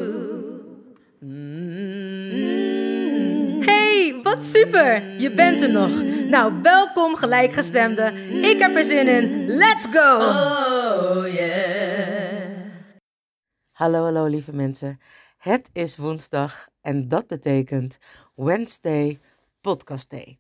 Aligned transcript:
Hey, 3.65 4.21
wat 4.23 4.45
super! 4.45 5.21
Je 5.21 5.35
bent 5.35 5.63
er 5.63 5.71
nog. 5.71 6.03
Nou, 6.29 6.63
welkom 6.63 7.17
gelijkgestemde. 7.17 8.13
Ik 8.43 8.59
heb 8.59 8.77
er 8.77 8.85
zin 8.85 9.09
in. 9.09 9.47
Let's 9.47 9.87
go! 9.91 10.17
Oh 10.17 11.33
yeah. 11.35 12.51
Hallo, 13.73 14.05
hallo 14.05 14.25
lieve 14.27 14.53
mensen. 14.53 15.01
Het 15.39 15.71
is 15.73 15.97
woensdag 15.97 16.69
en 16.81 17.09
dat 17.09 17.27
betekent 17.27 17.99
Wednesday 18.35 19.21
Podcast 19.61 20.11
Day. 20.11 20.39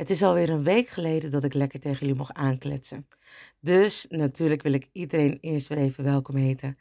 Het 0.00 0.10
is 0.10 0.22
alweer 0.22 0.50
een 0.50 0.62
week 0.62 0.88
geleden 0.88 1.30
dat 1.30 1.44
ik 1.44 1.54
lekker 1.54 1.80
tegen 1.80 1.98
jullie 1.98 2.14
mocht 2.14 2.34
aankletsen. 2.34 3.08
Dus 3.58 4.06
natuurlijk 4.08 4.62
wil 4.62 4.72
ik 4.72 4.88
iedereen 4.92 5.38
eerst 5.40 5.68
weer 5.68 5.78
even 5.78 6.04
welkom 6.04 6.36
heten. 6.36 6.78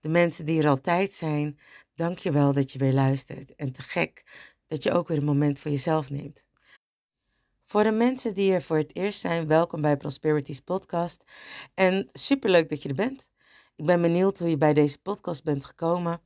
De 0.00 0.08
mensen 0.08 0.44
die 0.44 0.62
er 0.62 0.68
altijd 0.68 1.14
zijn, 1.14 1.58
dank 1.94 2.18
je 2.18 2.32
wel 2.32 2.52
dat 2.52 2.72
je 2.72 2.78
weer 2.78 2.92
luistert. 2.92 3.54
En 3.54 3.72
te 3.72 3.82
gek 3.82 4.24
dat 4.66 4.82
je 4.82 4.92
ook 4.92 5.08
weer 5.08 5.16
een 5.16 5.24
moment 5.24 5.58
voor 5.58 5.70
jezelf 5.70 6.10
neemt. 6.10 6.44
Voor 7.66 7.82
de 7.82 7.90
mensen 7.90 8.34
die 8.34 8.52
er 8.52 8.62
voor 8.62 8.76
het 8.76 8.96
eerst 8.96 9.20
zijn, 9.20 9.46
welkom 9.46 9.80
bij 9.80 9.96
Prosperities 9.96 10.60
podcast. 10.60 11.24
En 11.74 12.08
superleuk 12.12 12.68
dat 12.68 12.82
je 12.82 12.88
er 12.88 12.94
bent. 12.94 13.28
Ik 13.76 13.86
ben 13.86 14.02
benieuwd 14.02 14.38
hoe 14.38 14.50
je 14.50 14.58
bij 14.58 14.74
deze 14.74 14.98
podcast 14.98 15.44
bent 15.44 15.64
gekomen. 15.64 16.20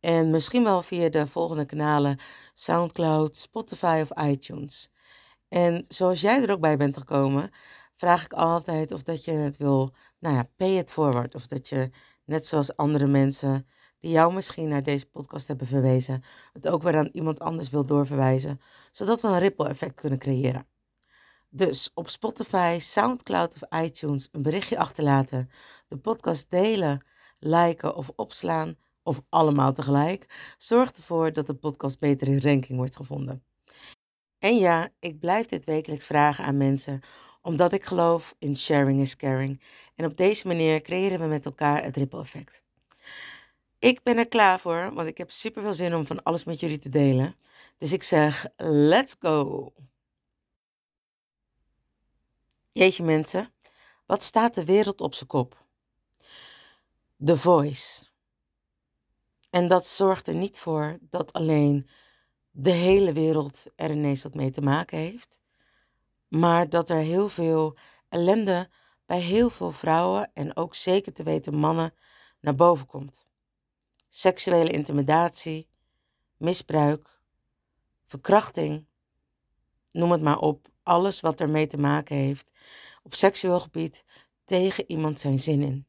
En 0.00 0.30
misschien 0.30 0.64
wel 0.64 0.82
via 0.82 1.08
de 1.08 1.26
volgende 1.26 1.64
kanalen 1.64 2.18
SoundCloud, 2.54 3.36
Spotify 3.36 4.04
of 4.08 4.24
iTunes. 4.24 4.90
En 5.52 5.84
zoals 5.88 6.20
jij 6.20 6.42
er 6.42 6.50
ook 6.50 6.60
bij 6.60 6.76
bent 6.76 6.96
gekomen, 6.96 7.50
vraag 7.94 8.24
ik 8.24 8.32
altijd 8.32 8.92
of 8.92 9.02
dat 9.02 9.24
je 9.24 9.30
het 9.30 9.56
wil, 9.56 9.94
nou 10.18 10.36
ja, 10.36 10.48
pay 10.56 10.78
it 10.78 10.92
forward. 10.92 11.34
Of 11.34 11.46
dat 11.46 11.68
je, 11.68 11.90
net 12.24 12.46
zoals 12.46 12.76
andere 12.76 13.06
mensen 13.06 13.66
die 13.98 14.10
jou 14.10 14.34
misschien 14.34 14.68
naar 14.68 14.82
deze 14.82 15.06
podcast 15.06 15.48
hebben 15.48 15.66
verwezen, 15.66 16.22
het 16.52 16.68
ook 16.68 16.82
weer 16.82 16.96
aan 16.96 17.08
iemand 17.12 17.40
anders 17.40 17.70
wil 17.70 17.86
doorverwijzen. 17.86 18.60
Zodat 18.90 19.22
we 19.22 19.28
een 19.28 19.38
ripple 19.38 19.68
effect 19.68 19.94
kunnen 19.94 20.18
creëren. 20.18 20.66
Dus 21.48 21.90
op 21.94 22.08
Spotify, 22.08 22.78
SoundCloud 22.80 23.54
of 23.54 23.80
iTunes 23.82 24.28
een 24.32 24.42
berichtje 24.42 24.78
achterlaten, 24.78 25.50
de 25.88 25.96
podcast 25.96 26.50
delen, 26.50 27.04
liken 27.38 27.96
of 27.96 28.10
opslaan, 28.16 28.76
of 29.02 29.22
allemaal 29.28 29.72
tegelijk, 29.72 30.54
zorgt 30.56 30.96
ervoor 30.96 31.32
dat 31.32 31.46
de 31.46 31.54
podcast 31.54 31.98
beter 31.98 32.28
in 32.28 32.40
ranking 32.40 32.78
wordt 32.78 32.96
gevonden. 32.96 33.42
En 34.42 34.56
ja, 34.56 34.88
ik 34.98 35.18
blijf 35.18 35.46
dit 35.46 35.64
wekelijks 35.64 36.06
vragen 36.06 36.44
aan 36.44 36.56
mensen, 36.56 37.00
omdat 37.42 37.72
ik 37.72 37.84
geloof 37.84 38.34
in 38.38 38.56
sharing 38.56 39.00
is 39.00 39.16
caring. 39.16 39.62
En 39.94 40.04
op 40.04 40.16
deze 40.16 40.46
manier 40.46 40.80
creëren 40.80 41.20
we 41.20 41.26
met 41.26 41.46
elkaar 41.46 41.82
het 41.82 41.96
ripple 41.96 42.20
effect. 42.20 42.62
Ik 43.78 44.02
ben 44.02 44.16
er 44.16 44.28
klaar 44.28 44.60
voor, 44.60 44.94
want 44.94 45.08
ik 45.08 45.18
heb 45.18 45.30
super 45.30 45.62
veel 45.62 45.74
zin 45.74 45.94
om 45.94 46.06
van 46.06 46.22
alles 46.22 46.44
met 46.44 46.60
jullie 46.60 46.78
te 46.78 46.88
delen. 46.88 47.36
Dus 47.76 47.92
ik 47.92 48.02
zeg, 48.02 48.46
let's 48.56 49.16
go! 49.18 49.72
Jeetje 52.68 53.02
mensen, 53.02 53.52
wat 54.06 54.22
staat 54.22 54.54
de 54.54 54.64
wereld 54.64 55.00
op 55.00 55.14
zijn 55.14 55.28
kop? 55.28 55.64
The 57.24 57.36
Voice. 57.36 58.04
En 59.50 59.68
dat 59.68 59.86
zorgt 59.86 60.26
er 60.26 60.34
niet 60.34 60.60
voor 60.60 60.98
dat 61.00 61.32
alleen 61.32 61.88
de 62.54 62.70
hele 62.70 63.12
wereld 63.12 63.64
er 63.76 63.90
ineens 63.90 64.22
wat 64.22 64.34
mee 64.34 64.50
te 64.50 64.60
maken 64.60 64.98
heeft, 64.98 65.40
maar 66.28 66.68
dat 66.68 66.90
er 66.90 66.96
heel 66.96 67.28
veel 67.28 67.76
ellende 68.08 68.68
bij 69.06 69.20
heel 69.20 69.50
veel 69.50 69.72
vrouwen 69.72 70.30
en 70.34 70.56
ook 70.56 70.74
zeker 70.74 71.12
te 71.12 71.22
weten 71.22 71.54
mannen 71.54 71.94
naar 72.40 72.54
boven 72.54 72.86
komt. 72.86 73.26
Seksuele 74.08 74.70
intimidatie, 74.70 75.68
misbruik, 76.36 77.20
verkrachting, 78.06 78.86
noem 79.90 80.12
het 80.12 80.22
maar 80.22 80.38
op, 80.38 80.68
alles 80.82 81.20
wat 81.20 81.40
ermee 81.40 81.66
te 81.66 81.78
maken 81.78 82.16
heeft 82.16 82.52
op 83.02 83.14
seksueel 83.14 83.60
gebied 83.60 84.04
tegen 84.44 84.90
iemand 84.90 85.20
zijn 85.20 85.40
zin 85.40 85.62
in. 85.62 85.86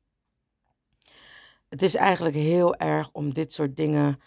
Het 1.70 1.82
is 1.82 1.96
eigenlijk 1.96 2.36
heel 2.36 2.76
erg 2.76 3.10
om 3.12 3.34
dit 3.34 3.54
soort 3.54 3.76
dingen 3.76 4.22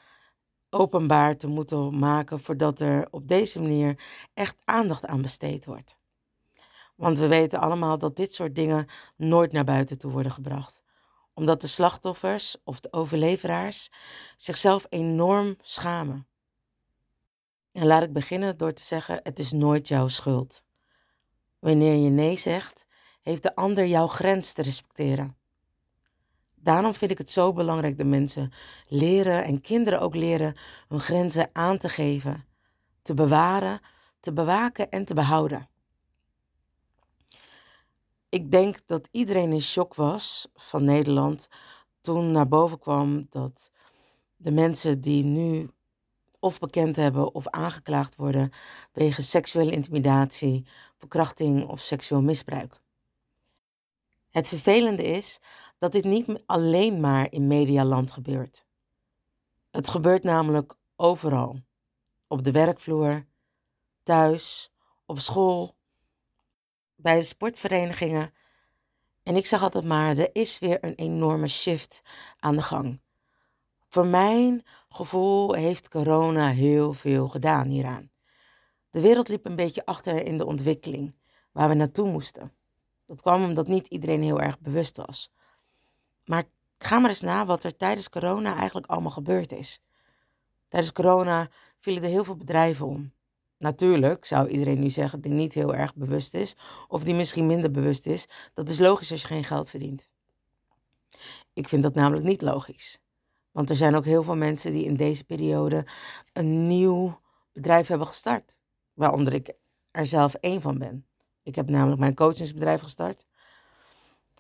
openbaar 0.71 1.37
te 1.37 1.47
moeten 1.47 1.99
maken 1.99 2.41
voordat 2.41 2.81
er 2.81 3.09
op 3.11 3.29
deze 3.29 3.61
manier 3.61 4.01
echt 4.35 4.57
aandacht 4.65 5.07
aan 5.07 5.23
besteed 5.23 5.65
wordt. 5.65 5.97
Want 6.97 7.19
we 7.19 7.27
weten 7.27 7.61
allemaal 7.61 7.99
dat 7.99 8.17
dit 8.17 8.35
soort 8.35 8.55
dingen 8.55 8.87
nooit 9.17 9.53
naar 9.53 9.65
buiten 9.65 9.99
toe 9.99 10.11
worden 10.11 10.33
gebracht. 10.33 10.83
Omdat 11.35 11.61
de 11.61 11.67
slachtoffers 11.67 12.57
of 12.65 12.81
de 12.81 12.93
overleveraars 12.93 13.91
zichzelf 14.37 14.87
enorm 14.89 15.57
schamen. 15.61 16.27
En 17.73 17.87
laat 17.87 18.03
ik 18.03 18.13
beginnen 18.13 18.57
door 18.57 18.73
te 18.73 18.83
zeggen: 18.83 19.21
het 19.23 19.39
is 19.39 19.53
nooit 19.53 19.89
jouw 19.89 20.09
schuld. 20.09 20.65
Wanneer 21.59 21.95
je 21.95 22.11
nee 22.11 22.39
zegt, 22.39 22.87
heeft 23.23 23.43
de 23.43 23.55
ander 23.55 23.87
jouw 23.87 24.07
grens 24.07 24.53
te 24.53 24.63
respecteren. 24.63 25.37
Daarom 26.67 26.95
vind 26.95 27.11
ik 27.11 27.19
het 27.19 27.31
zo 27.31 27.53
belangrijk 27.53 27.99
dat 27.99 28.07
mensen 28.07 28.53
leren 28.87 29.45
en 29.45 29.61
kinderen 29.61 30.01
ook 30.01 30.15
leren 30.15 30.57
hun 30.89 31.01
grenzen 31.01 31.51
aan 31.53 31.79
te 31.79 31.89
geven, 31.89 32.45
te 33.03 33.15
bewaren, 33.15 33.81
te 34.21 34.33
bewaken 34.33 34.91
en 34.91 35.05
te 35.05 35.15
behouden. 35.15 35.69
Ik 38.29 38.51
denk 38.51 38.87
dat 38.87 39.09
iedereen 39.11 39.53
in 39.53 39.63
shock 39.63 39.95
was 39.95 40.49
van 40.55 40.85
Nederland 40.85 41.49
toen 42.01 42.31
naar 42.31 42.49
boven 42.49 42.79
kwam 42.79 43.27
dat 43.31 43.71
de 44.37 44.51
mensen 44.51 45.01
die 45.01 45.25
nu 45.25 45.71
of 46.39 46.59
bekend 46.59 46.97
hebben 46.97 47.35
of 47.35 47.49
aangeklaagd 47.49 48.17
worden 48.17 48.53
wegens 48.93 49.31
seksuele 49.31 49.71
intimidatie, 49.71 50.67
verkrachting 50.97 51.69
of 51.69 51.81
seksueel 51.81 52.23
misbruik. 52.23 52.81
Het 54.37 54.49
vervelende 54.49 55.03
is 55.03 55.41
dat 55.79 55.93
dit 55.93 56.05
niet 56.05 56.43
alleen 56.47 57.01
maar 57.01 57.33
in 57.33 57.47
medialand 57.47 58.11
gebeurt. 58.11 58.65
Het 59.71 59.89
gebeurt 59.89 60.23
namelijk 60.23 60.75
overal. 60.97 61.61
Op 62.27 62.45
de 62.45 62.51
werkvloer, 62.51 63.27
thuis, 64.03 64.73
op 65.07 65.19
school, 65.19 65.77
bij 66.97 67.17
de 67.17 67.23
sportverenigingen. 67.23 68.35
En 69.23 69.37
ik 69.37 69.47
zeg 69.47 69.63
altijd 69.63 69.85
maar, 69.85 70.19
er 70.19 70.31
is 70.33 70.59
weer 70.59 70.85
een 70.85 70.95
enorme 70.95 71.49
shift 71.49 72.03
aan 72.39 72.57
de 72.57 72.63
gang. 72.63 73.01
Voor 73.89 74.07
mijn 74.07 74.63
gevoel 74.89 75.53
heeft 75.53 75.89
corona 75.89 76.49
heel 76.49 76.93
veel 76.93 77.29
gedaan 77.29 77.69
hieraan. 77.69 78.11
De 78.91 79.01
wereld 79.01 79.29
liep 79.29 79.45
een 79.45 79.57
beetje 79.57 79.87
achter 79.87 80.27
in 80.27 80.37
de 80.37 80.47
ontwikkeling 80.47 81.15
waar 81.53 81.69
we 81.69 81.75
naartoe 81.75 82.11
moesten. 82.11 82.53
Dat 83.07 83.23
kwam 83.23 83.45
omdat 83.45 83.67
niet 83.67 83.87
iedereen 83.87 84.23
heel 84.23 84.41
erg 84.41 84.61
bewust 84.61 84.97
was. 84.97 85.33
Maar 86.27 86.45
ga 86.79 86.99
maar 86.99 87.11
eens 87.11 87.21
na 87.21 87.47
wat 87.47 87.65
er 87.65 87.77
tijdens 87.77 88.09
corona 88.09 88.57
eigenlijk 88.57 88.87
allemaal 88.87 89.11
gebeurd 89.11 89.53
is. 89.53 89.81
Tijdens 90.69 90.93
corona 90.93 91.49
vielen 91.79 92.03
er 92.03 92.09
heel 92.09 92.25
veel 92.25 92.37
bedrijven 92.37 92.87
om. 92.87 93.13
Natuurlijk 93.59 94.25
zou 94.25 94.49
iedereen 94.49 94.81
nu 94.81 94.91
zeggen 94.91 95.21
die 95.21 95.33
niet 95.33 95.55
heel 95.55 95.75
erg 95.75 95.95
bewust 95.95 96.35
is, 96.35 96.57
of 96.89 97.05
die 97.05 97.15
misschien 97.15 97.47
minder 97.47 97.71
bewust 97.71 98.07
is. 98.07 98.27
Dat 98.55 98.69
is 98.69 98.79
logisch 98.79 99.11
als 99.11 99.21
je 99.21 99.27
geen 99.27 99.45
geld 99.45 99.71
verdient. 99.71 100.11
Ik 101.53 101.69
vind 101.69 101.83
dat 101.83 101.95
namelijk 101.95 102.25
niet 102.25 102.43
logisch. 102.43 103.01
Want 103.53 103.71
er 103.71 103.77
zijn 103.77 103.95
ook 103.95 104.05
heel 104.05 104.23
veel 104.23 104.37
mensen 104.37 104.73
die 104.73 104.85
in 104.85 104.97
deze 104.97 105.25
periode 105.25 105.87
een 106.33 106.67
nieuw 106.67 107.21
bedrijf 107.53 107.87
hebben 107.87 108.07
gestart. 108.07 108.57
Waaronder 108.95 109.35
ik 109.35 109.53
er 109.91 110.07
zelf 110.07 110.35
één 110.35 110.61
van 110.61 110.79
ben. 110.79 111.07
Ik 111.43 111.55
heb 111.55 111.69
namelijk 111.69 112.01
mijn 112.01 112.15
coachingsbedrijf 112.15 112.81
gestart. 112.81 113.27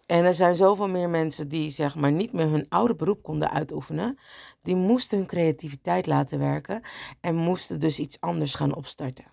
En 0.06 0.24
er 0.24 0.34
zijn 0.34 0.56
zoveel 0.56 0.88
meer 0.88 1.10
mensen 1.10 1.48
die 1.48 1.70
zeg 1.70 1.94
maar 1.94 2.12
niet 2.12 2.32
meer 2.32 2.48
hun 2.48 2.66
oude 2.68 2.94
beroep 2.94 3.22
konden 3.22 3.50
uitoefenen. 3.50 4.18
Die 4.62 4.76
moesten 4.76 5.18
hun 5.18 5.26
creativiteit 5.26 6.06
laten 6.06 6.38
werken 6.38 6.82
en 7.20 7.34
moesten 7.34 7.80
dus 7.80 7.98
iets 7.98 8.20
anders 8.20 8.54
gaan 8.54 8.74
opstarten. 8.74 9.24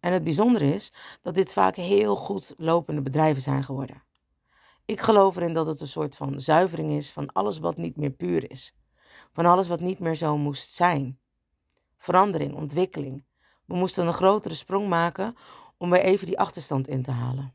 En 0.00 0.12
het 0.12 0.24
bijzondere 0.24 0.74
is 0.74 0.92
dat 1.22 1.34
dit 1.34 1.52
vaak 1.52 1.76
heel 1.76 2.16
goed 2.16 2.54
lopende 2.56 3.02
bedrijven 3.02 3.42
zijn 3.42 3.64
geworden. 3.64 4.02
Ik 4.84 5.00
geloof 5.00 5.36
erin 5.36 5.52
dat 5.52 5.66
het 5.66 5.80
een 5.80 5.88
soort 5.88 6.16
van 6.16 6.40
zuivering 6.40 6.90
is 6.90 7.10
van 7.10 7.32
alles 7.32 7.58
wat 7.58 7.76
niet 7.76 7.96
meer 7.96 8.10
puur 8.10 8.50
is. 8.50 8.74
Van 9.32 9.46
alles 9.46 9.68
wat 9.68 9.80
niet 9.80 9.98
meer 9.98 10.14
zo 10.14 10.36
moest 10.36 10.74
zijn. 10.74 11.18
Verandering, 11.98 12.54
ontwikkeling. 12.54 13.24
We 13.64 13.74
moesten 13.74 14.06
een 14.06 14.12
grotere 14.12 14.54
sprong 14.54 14.88
maken 14.88 15.36
om 15.76 15.90
weer 15.90 16.02
even 16.02 16.26
die 16.26 16.38
achterstand 16.38 16.88
in 16.88 17.02
te 17.02 17.10
halen. 17.10 17.54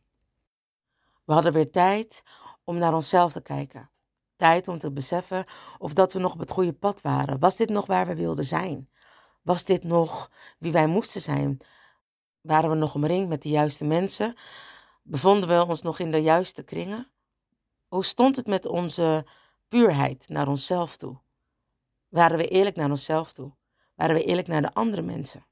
We 1.26 1.34
hadden 1.34 1.54
weer 1.54 1.72
tijd 1.72 2.24
om 2.64 2.78
naar 2.78 2.94
onszelf 2.94 3.32
te 3.32 3.42
kijken. 3.42 3.90
Tijd 4.36 4.68
om 4.68 4.78
te 4.78 4.92
beseffen 4.92 5.46
of 5.78 5.94
dat 5.94 6.14
we 6.14 6.20
nog 6.20 6.34
op 6.34 6.40
het 6.40 6.52
goede 6.52 6.74
pad 6.74 7.02
waren. 7.02 7.40
Was 7.40 7.56
dit 7.56 7.70
nog 7.70 7.86
waar 7.86 8.08
we 8.08 8.16
wilden 8.16 8.46
zijn? 8.46 8.90
Was 9.42 9.64
dit 9.64 9.84
nog 9.84 10.32
wie 10.60 10.72
wij 10.72 10.88
moesten 10.88 11.22
zijn? 11.22 11.58
Waren 12.42 12.70
we 12.70 12.76
nog 12.76 12.96
omringd 12.96 13.30
met 13.30 13.42
de 13.42 13.50
juiste 13.50 13.86
mensen? 13.86 14.36
Bevonden 15.04 15.50
we 15.50 15.66
ons 15.66 15.82
nog 15.82 16.00
in 16.00 16.12
de 16.12 16.22
juiste 16.22 16.64
kringen? 16.64 17.10
Hoe 17.88 18.06
stond 18.06 18.36
het 18.36 18.48
met 18.48 18.66
onze 18.66 19.26
puurheid 19.68 20.26
naar 20.30 20.48
onszelf 20.48 20.98
toe? 20.98 21.18
Waren 22.10 22.38
we 22.38 22.48
eerlijk 22.48 22.76
naar 22.76 22.90
onszelf 22.90 23.32
toe? 23.32 23.52
Waren 23.96 24.16
we 24.16 24.24
eerlijk 24.24 24.48
naar 24.48 24.62
de 24.62 24.74
andere 24.74 25.02
mensen? 25.02 25.46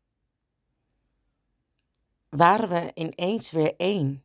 Waren 2.29 2.69
we 2.69 2.91
ineens 2.93 3.51
weer 3.51 3.75
één? 3.77 4.23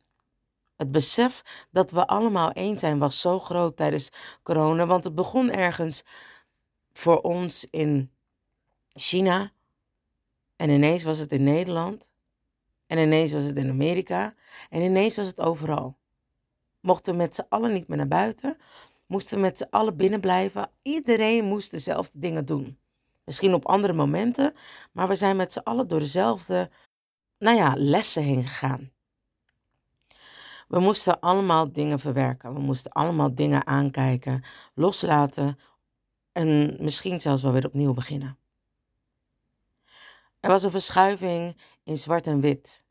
Het 0.79 0.91
besef 0.91 1.43
dat 1.71 1.91
we 1.91 2.07
allemaal 2.07 2.51
één 2.51 2.79
zijn 2.79 2.99
was 2.99 3.21
zo 3.21 3.39
groot 3.39 3.77
tijdens 3.77 4.09
corona, 4.43 4.85
want 4.85 5.03
het 5.03 5.15
begon 5.15 5.51
ergens 5.51 6.03
voor 6.93 7.21
ons 7.21 7.67
in 7.71 8.11
China 8.93 9.51
en 10.55 10.69
ineens 10.69 11.03
was 11.03 11.17
het 11.17 11.31
in 11.31 11.43
Nederland 11.43 12.11
en 12.87 12.97
ineens 12.97 13.31
was 13.31 13.43
het 13.43 13.57
in 13.57 13.69
Amerika 13.69 14.33
en 14.69 14.81
ineens 14.81 15.15
was 15.15 15.27
het 15.27 15.39
overal. 15.39 15.97
Mochten 16.79 17.11
we 17.11 17.17
met 17.17 17.35
z'n 17.35 17.45
allen 17.49 17.73
niet 17.73 17.87
meer 17.87 17.97
naar 17.97 18.07
buiten, 18.07 18.57
moesten 19.05 19.35
we 19.35 19.41
met 19.41 19.57
z'n 19.57 19.67
allen 19.69 19.97
binnen 19.97 20.21
blijven. 20.21 20.71
Iedereen 20.81 21.45
moest 21.45 21.71
dezelfde 21.71 22.19
dingen 22.19 22.45
doen. 22.45 22.79
Misschien 23.23 23.53
op 23.53 23.65
andere 23.65 23.93
momenten, 23.93 24.53
maar 24.91 25.07
we 25.07 25.15
zijn 25.15 25.35
met 25.35 25.53
z'n 25.53 25.59
allen 25.59 25.87
door 25.87 25.99
dezelfde, 25.99 26.69
nou 27.37 27.57
ja, 27.57 27.73
lessen 27.77 28.23
heen 28.23 28.47
gegaan. 28.47 28.91
We 30.69 30.79
moesten 30.79 31.19
allemaal 31.19 31.71
dingen 31.71 31.99
verwerken. 31.99 32.53
We 32.53 32.59
moesten 32.59 32.91
allemaal 32.91 33.35
dingen 33.35 33.67
aankijken, 33.67 34.43
loslaten 34.73 35.59
en 36.31 36.77
misschien 36.79 37.21
zelfs 37.21 37.43
wel 37.43 37.51
weer 37.51 37.65
opnieuw 37.65 37.93
beginnen. 37.93 38.37
Er 40.39 40.49
was 40.49 40.63
een 40.63 40.71
verschuiving 40.71 41.57
in 41.83 41.97
zwart 41.97 42.27
en 42.27 42.39
wit. 42.39 42.85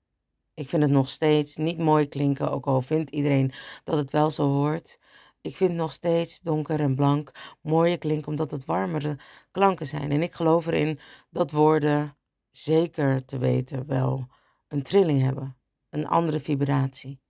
Ik 0.54 0.68
vind 0.68 0.82
het 0.82 0.90
nog 0.90 1.08
steeds 1.08 1.56
niet 1.56 1.78
mooi 1.78 2.08
klinken, 2.08 2.50
ook 2.50 2.66
al 2.66 2.82
vindt 2.82 3.10
iedereen 3.10 3.52
dat 3.84 3.96
het 3.96 4.10
wel 4.10 4.30
zo 4.30 4.48
hoort. 4.48 4.98
Ik 5.40 5.56
vind 5.56 5.74
nog 5.74 5.92
steeds 5.92 6.40
donker 6.40 6.80
en 6.80 6.94
blank 6.94 7.30
mooier 7.60 7.98
klinken 7.98 8.28
omdat 8.28 8.50
het 8.50 8.64
warmere 8.64 9.18
klanken 9.50 9.86
zijn. 9.86 10.10
En 10.10 10.22
ik 10.22 10.34
geloof 10.34 10.66
erin 10.66 10.98
dat 11.30 11.50
woorden 11.50 12.16
zeker 12.50 13.24
te 13.24 13.38
weten 13.38 13.86
wel 13.86 14.28
een 14.68 14.82
trilling 14.82 15.20
hebben, 15.20 15.56
een 15.90 16.06
andere 16.06 16.40
vibratie. 16.40 17.20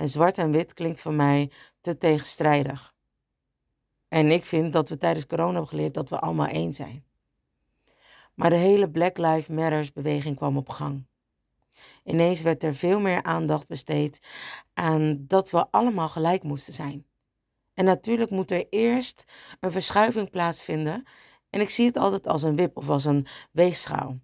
En 0.00 0.08
zwart 0.08 0.38
en 0.38 0.50
wit 0.50 0.74
klinkt 0.74 1.00
voor 1.00 1.14
mij 1.14 1.50
te 1.80 1.98
tegenstrijdig. 1.98 2.94
En 4.08 4.30
ik 4.30 4.46
vind 4.46 4.72
dat 4.72 4.88
we 4.88 4.98
tijdens 4.98 5.26
corona 5.26 5.50
hebben 5.50 5.68
geleerd 5.68 5.94
dat 5.94 6.08
we 6.08 6.20
allemaal 6.20 6.46
één 6.46 6.74
zijn. 6.74 7.04
Maar 8.34 8.50
de 8.50 8.56
hele 8.56 8.90
Black 8.90 9.18
Lives 9.18 9.46
Matters 9.46 9.92
beweging 9.92 10.36
kwam 10.36 10.56
op 10.56 10.68
gang. 10.68 11.06
Ineens 12.04 12.42
werd 12.42 12.62
er 12.62 12.74
veel 12.74 13.00
meer 13.00 13.22
aandacht 13.22 13.66
besteed 13.66 14.20
aan 14.74 15.24
dat 15.26 15.50
we 15.50 15.70
allemaal 15.70 16.08
gelijk 16.08 16.42
moesten 16.42 16.72
zijn. 16.72 17.06
En 17.74 17.84
natuurlijk 17.84 18.30
moet 18.30 18.50
er 18.50 18.66
eerst 18.70 19.24
een 19.60 19.72
verschuiving 19.72 20.30
plaatsvinden. 20.30 21.04
En 21.50 21.60
ik 21.60 21.70
zie 21.70 21.86
het 21.86 21.96
altijd 21.96 22.26
als 22.26 22.42
een 22.42 22.56
wip 22.56 22.76
of 22.76 22.88
als 22.88 23.04
een 23.04 23.26
weegschaal. 23.50 24.18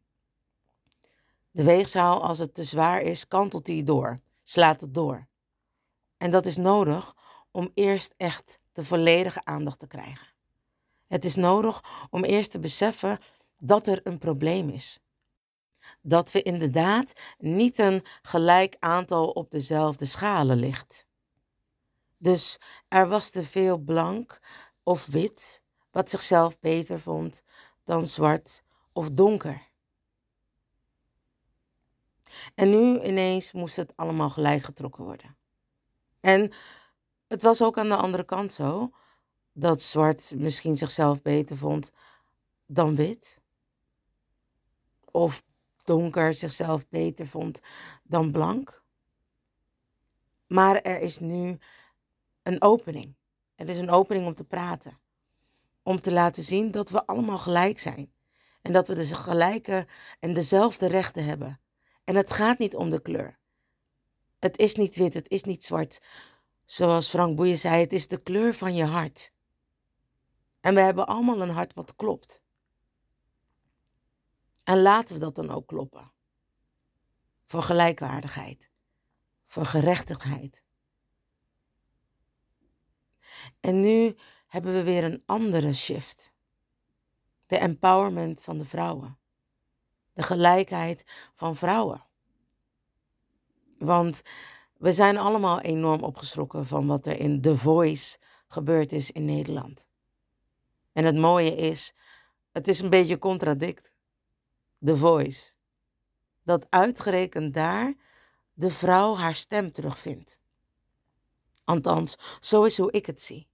De 1.51 1.65
weegschaal, 1.65 2.23
als 2.23 2.39
het 2.39 2.55
te 2.55 2.65
zwaar 2.65 3.03
is, 3.03 3.29
kantelt 3.29 3.65
die 3.65 3.83
door, 3.83 4.19
slaat 4.43 4.81
het 4.81 4.95
door. 4.95 5.27
En 6.17 6.31
dat 6.31 6.47
is 6.47 6.57
nodig 6.57 7.15
om 7.51 7.71
eerst 7.75 8.15
echt 8.17 8.59
de 8.73 8.85
volledige 8.85 9.45
aandacht 9.45 9.79
te 9.79 9.87
krijgen. 9.87 10.27
Het 11.07 11.25
is 11.25 11.35
nodig 11.35 12.07
om 12.11 12.25
eerst 12.25 12.51
te 12.51 12.59
beseffen 12.59 13.19
dat 13.59 13.87
er 13.87 14.01
een 14.03 14.19
probleem 14.19 14.69
is. 14.69 15.01
Dat 16.01 16.33
we 16.33 16.43
inderdaad 16.43 17.13
niet 17.39 17.79
een 17.79 18.05
gelijk 18.23 18.77
aantal 18.79 19.29
op 19.31 19.51
dezelfde 19.51 20.07
schalen 20.07 20.57
ligt. 20.57 21.07
Dus 22.17 22.61
er 22.89 23.09
was 23.09 23.31
te 23.31 23.43
veel 23.43 23.79
blank 23.79 24.41
of 24.83 25.07
wit, 25.07 25.63
wat 25.91 26.11
zichzelf 26.11 26.59
beter 26.59 27.01
vond 27.01 27.43
dan 27.85 28.07
zwart 28.07 28.63
of 28.93 29.11
donker. 29.11 29.69
En 32.55 32.71
nu 32.71 33.01
ineens 33.01 33.53
moest 33.53 33.77
het 33.77 33.97
allemaal 33.97 34.31
gelijk 34.31 34.63
getrokken 34.63 35.05
worden. 35.05 35.37
En 36.27 36.53
het 37.27 37.43
was 37.43 37.63
ook 37.63 37.79
aan 37.79 37.89
de 37.89 37.97
andere 37.97 38.25
kant 38.25 38.53
zo 38.53 38.91
dat 39.53 39.83
zwart 39.83 40.33
misschien 40.37 40.77
zichzelf 40.77 41.23
beter 41.23 41.57
vond 41.57 41.93
dan 42.67 42.95
wit. 42.95 43.41
Of 45.11 45.43
donker 45.85 46.35
zichzelf 46.35 46.89
beter 46.89 47.27
vond 47.27 47.61
dan 48.03 48.33
blank. 48.33 48.83
Maar 50.47 50.77
er 50.77 51.01
is 51.01 51.19
nu 51.19 51.59
een 52.43 52.63
opening. 52.63 53.15
Er 53.55 53.69
is 53.69 53.79
een 53.79 53.91
opening 53.91 54.27
om 54.27 54.35
te 54.35 54.45
praten. 54.45 54.99
Om 55.83 56.01
te 56.01 56.13
laten 56.13 56.43
zien 56.43 56.71
dat 56.71 56.91
we 56.91 57.07
allemaal 57.07 57.39
gelijk 57.39 57.79
zijn. 57.79 58.13
En 58.63 58.73
dat 58.73 58.89
we 58.89 58.95
de 58.95 59.15
gelijke 59.15 59.87
en 60.21 60.35
dezelfde 60.35 60.87
rechten 60.87 61.25
hebben. 61.25 61.61
En 62.05 62.17
het 62.17 62.33
gaat 62.33 62.59
niet 62.59 62.77
om 62.77 62.91
de 62.91 63.03
kleur. 63.03 63.39
Het 64.39 64.59
is 64.59 64.75
niet 64.75 64.97
wit, 64.97 65.15
het 65.15 65.29
is 65.29 65.43
niet 65.43 65.65
zwart. 65.65 66.03
Zoals 66.65 67.09
Frank 67.09 67.37
Boeien 67.37 67.59
zei, 67.59 67.81
het 67.81 67.93
is 67.93 68.09
de 68.09 68.23
kleur 68.23 68.55
van 68.55 68.75
je 68.75 68.85
hart. 68.85 69.33
En 70.61 70.75
we 70.75 70.81
hebben 70.81 71.07
allemaal 71.07 71.41
een 71.41 71.51
hart 71.51 71.75
wat 71.75 71.97
klopt. 71.97 72.43
En 74.65 74.83
laten 74.83 75.15
we 75.15 75.21
dat 75.21 75.35
dan 75.35 75.51
ook 75.51 75.67
kloppen. 75.67 76.13
Voor 77.45 77.63
gelijkwaardigheid. 77.63 78.71
Voor 79.47 79.67
gerechtigheid. 79.67 80.63
En 83.61 83.81
nu 83.81 84.17
hebben 84.47 84.73
we 84.73 84.83
weer 84.83 85.05
een 85.05 85.23
andere 85.27 85.73
shift. 85.73 86.33
De 87.47 87.59
empowerment 87.59 88.43
van 88.43 88.59
de 88.59 88.65
vrouwen. 88.65 89.19
De 90.13 90.23
gelijkheid 90.23 91.31
van 91.35 91.57
vrouwen. 91.57 92.07
Want 93.79 94.23
we 94.79 94.93
zijn 94.93 95.19
allemaal 95.19 95.61
enorm 95.61 96.03
opgeschrokken 96.03 96.67
van 96.67 96.87
wat 96.87 97.07
er 97.07 97.21
in 97.21 97.41
The 97.41 97.57
Voice 97.57 98.19
gebeurd 98.49 98.93
is 98.93 99.11
in 99.11 99.25
Nederland. 99.25 99.87
En 100.93 101.05
het 101.05 101.17
mooie 101.17 101.55
is, 101.55 101.93
het 102.53 102.69
is 102.69 102.81
een 102.81 102.91
beetje 102.91 103.19
contradict. 103.19 103.93
The 104.85 104.97
Voice. 104.97 105.53
Dat 106.43 106.67
uitgerekend 106.71 107.55
daar 107.55 107.95
de 108.53 108.71
vrouw 108.71 109.17
haar 109.17 109.35
stem 109.35 109.73
terugvindt. 109.73 110.41
Althans, 111.65 112.17
zo 112.41 112.65
is 112.65 112.79
hoe 112.79 112.93
ik 112.93 113.07
het 113.07 113.23
zie. 113.23 113.49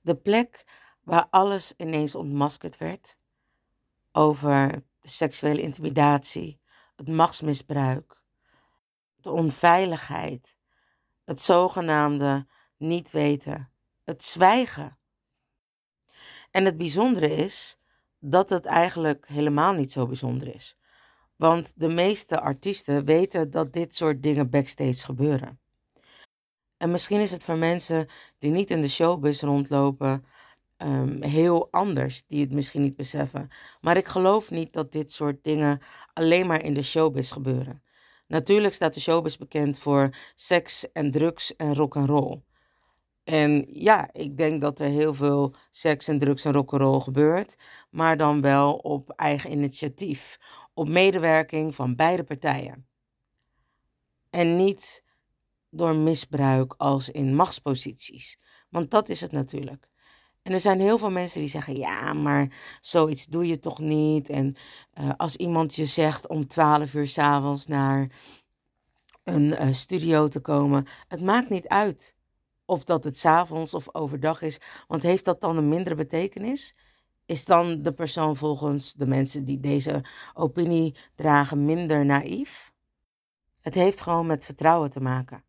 De 0.00 0.16
plek 0.16 0.64
waar 1.04 1.26
alles 1.30 1.72
ineens 1.76 2.14
ontmaskerd 2.14 2.78
werd 2.78 3.18
over 4.12 4.84
seksuele 5.02 5.60
intimidatie, 5.60 6.60
het 6.96 7.08
machtsmisbruik, 7.08 8.19
de 9.22 9.30
onveiligheid, 9.30 10.56
het 11.24 11.42
zogenaamde 11.42 12.46
niet 12.76 13.10
weten, 13.10 13.70
het 14.04 14.24
zwijgen. 14.24 14.98
En 16.50 16.64
het 16.64 16.76
bijzondere 16.76 17.34
is 17.36 17.78
dat 18.18 18.50
het 18.50 18.64
eigenlijk 18.64 19.28
helemaal 19.28 19.72
niet 19.72 19.92
zo 19.92 20.06
bijzonder 20.06 20.54
is. 20.54 20.76
Want 21.36 21.80
de 21.80 21.88
meeste 21.88 22.40
artiesten 22.40 23.04
weten 23.04 23.50
dat 23.50 23.72
dit 23.72 23.96
soort 23.96 24.22
dingen 24.22 24.50
backstage 24.50 25.04
gebeuren. 25.04 25.60
En 26.76 26.90
misschien 26.90 27.20
is 27.20 27.30
het 27.30 27.44
voor 27.44 27.56
mensen 27.56 28.06
die 28.38 28.50
niet 28.50 28.70
in 28.70 28.80
de 28.80 28.88
showbiz 28.88 29.42
rondlopen 29.42 30.24
ehm, 30.76 31.22
heel 31.22 31.68
anders 31.70 32.26
die 32.26 32.40
het 32.40 32.52
misschien 32.52 32.82
niet 32.82 32.96
beseffen. 32.96 33.48
Maar 33.80 33.96
ik 33.96 34.06
geloof 34.06 34.50
niet 34.50 34.72
dat 34.72 34.92
dit 34.92 35.12
soort 35.12 35.44
dingen 35.44 35.80
alleen 36.12 36.46
maar 36.46 36.64
in 36.64 36.74
de 36.74 36.82
showbiz 36.82 37.32
gebeuren. 37.32 37.82
Natuurlijk 38.30 38.74
staat 38.74 38.94
de 38.94 39.00
showbiz 39.00 39.36
bekend 39.36 39.78
voor 39.78 40.10
seks 40.34 40.92
en 40.92 41.10
drugs 41.10 41.56
en 41.56 41.74
rock 41.74 41.96
and 41.96 42.08
roll. 42.08 42.42
En 43.24 43.66
ja, 43.68 44.12
ik 44.12 44.36
denk 44.36 44.60
dat 44.60 44.78
er 44.78 44.88
heel 44.88 45.14
veel 45.14 45.54
seks 45.70 46.08
en 46.08 46.18
drugs 46.18 46.44
en 46.44 46.52
rock 46.52 46.72
and 46.72 46.82
roll 46.82 47.00
gebeurt, 47.00 47.56
maar 47.90 48.16
dan 48.16 48.40
wel 48.40 48.74
op 48.74 49.10
eigen 49.10 49.52
initiatief, 49.52 50.38
op 50.74 50.88
medewerking 50.88 51.74
van 51.74 51.96
beide 51.96 52.24
partijen. 52.24 52.86
En 54.30 54.56
niet 54.56 55.04
door 55.70 55.96
misbruik 55.96 56.74
als 56.76 57.08
in 57.08 57.34
machtsposities. 57.34 58.38
Want 58.68 58.90
dat 58.90 59.08
is 59.08 59.20
het 59.20 59.32
natuurlijk. 59.32 59.89
En 60.50 60.56
er 60.56 60.62
zijn 60.62 60.80
heel 60.80 60.98
veel 60.98 61.10
mensen 61.10 61.40
die 61.40 61.48
zeggen: 61.48 61.76
ja, 61.76 62.12
maar 62.12 62.48
zoiets 62.80 63.26
doe 63.26 63.46
je 63.46 63.58
toch 63.58 63.78
niet. 63.78 64.28
En 64.28 64.56
uh, 65.00 65.10
als 65.16 65.36
iemand 65.36 65.74
je 65.74 65.84
zegt 65.84 66.28
om 66.28 66.46
12 66.46 66.94
uur 66.94 67.08
s'avonds 67.08 67.66
naar 67.66 68.10
een 69.24 69.44
uh, 69.44 69.72
studio 69.72 70.28
te 70.28 70.40
komen, 70.40 70.86
het 71.08 71.22
maakt 71.22 71.48
niet 71.48 71.68
uit 71.68 72.16
of 72.64 72.84
dat 72.84 73.04
het 73.04 73.18
s'avonds 73.18 73.74
of 73.74 73.94
overdag 73.94 74.42
is. 74.42 74.60
Want 74.86 75.02
heeft 75.02 75.24
dat 75.24 75.40
dan 75.40 75.56
een 75.56 75.68
mindere 75.68 75.94
betekenis? 75.94 76.74
Is 77.26 77.44
dan 77.44 77.82
de 77.82 77.92
persoon 77.92 78.36
volgens 78.36 78.92
de 78.92 79.06
mensen 79.06 79.44
die 79.44 79.60
deze 79.60 80.04
opinie 80.34 80.96
dragen 81.14 81.64
minder 81.64 82.04
naïef? 82.04 82.72
Het 83.60 83.74
heeft 83.74 84.00
gewoon 84.00 84.26
met 84.26 84.44
vertrouwen 84.44 84.90
te 84.90 85.00
maken. 85.00 85.44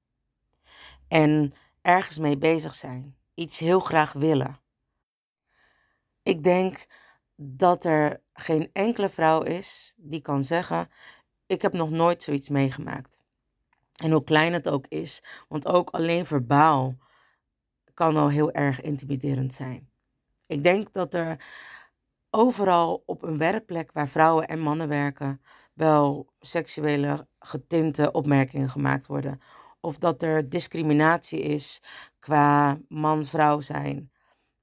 En 1.07 1.53
ergens 1.81 2.17
mee 2.17 2.37
bezig 2.37 2.75
zijn. 2.75 3.15
Iets 3.33 3.59
heel 3.59 3.79
graag 3.79 4.13
willen. 4.13 4.60
Ik 6.23 6.43
denk 6.43 6.85
dat 7.35 7.85
er 7.85 8.21
geen 8.33 8.69
enkele 8.73 9.09
vrouw 9.09 9.41
is 9.41 9.93
die 9.97 10.21
kan 10.21 10.43
zeggen: 10.43 10.89
Ik 11.45 11.61
heb 11.61 11.73
nog 11.73 11.89
nooit 11.89 12.23
zoiets 12.23 12.49
meegemaakt. 12.49 13.19
En 13.95 14.11
hoe 14.11 14.23
klein 14.23 14.53
het 14.53 14.69
ook 14.69 14.87
is, 14.87 15.23
want 15.47 15.67
ook 15.67 15.89
alleen 15.89 16.25
verbaal 16.25 16.97
kan 17.93 18.17
al 18.17 18.29
heel 18.29 18.51
erg 18.51 18.81
intimiderend 18.81 19.53
zijn. 19.53 19.89
Ik 20.47 20.63
denk 20.63 20.93
dat 20.93 21.13
er 21.13 21.45
overal 22.29 23.03
op 23.05 23.23
een 23.23 23.37
werkplek 23.37 23.91
waar 23.91 24.07
vrouwen 24.07 24.47
en 24.47 24.59
mannen 24.59 24.87
werken 24.87 25.41
wel 25.73 26.33
seksuele 26.39 27.27
getinte 27.39 28.11
opmerkingen 28.11 28.69
gemaakt 28.69 29.07
worden. 29.07 29.41
Of 29.79 29.97
dat 29.97 30.21
er 30.21 30.49
discriminatie 30.49 31.39
is 31.39 31.81
qua 32.19 32.79
man-vrouw 32.87 33.59
zijn. 33.59 34.11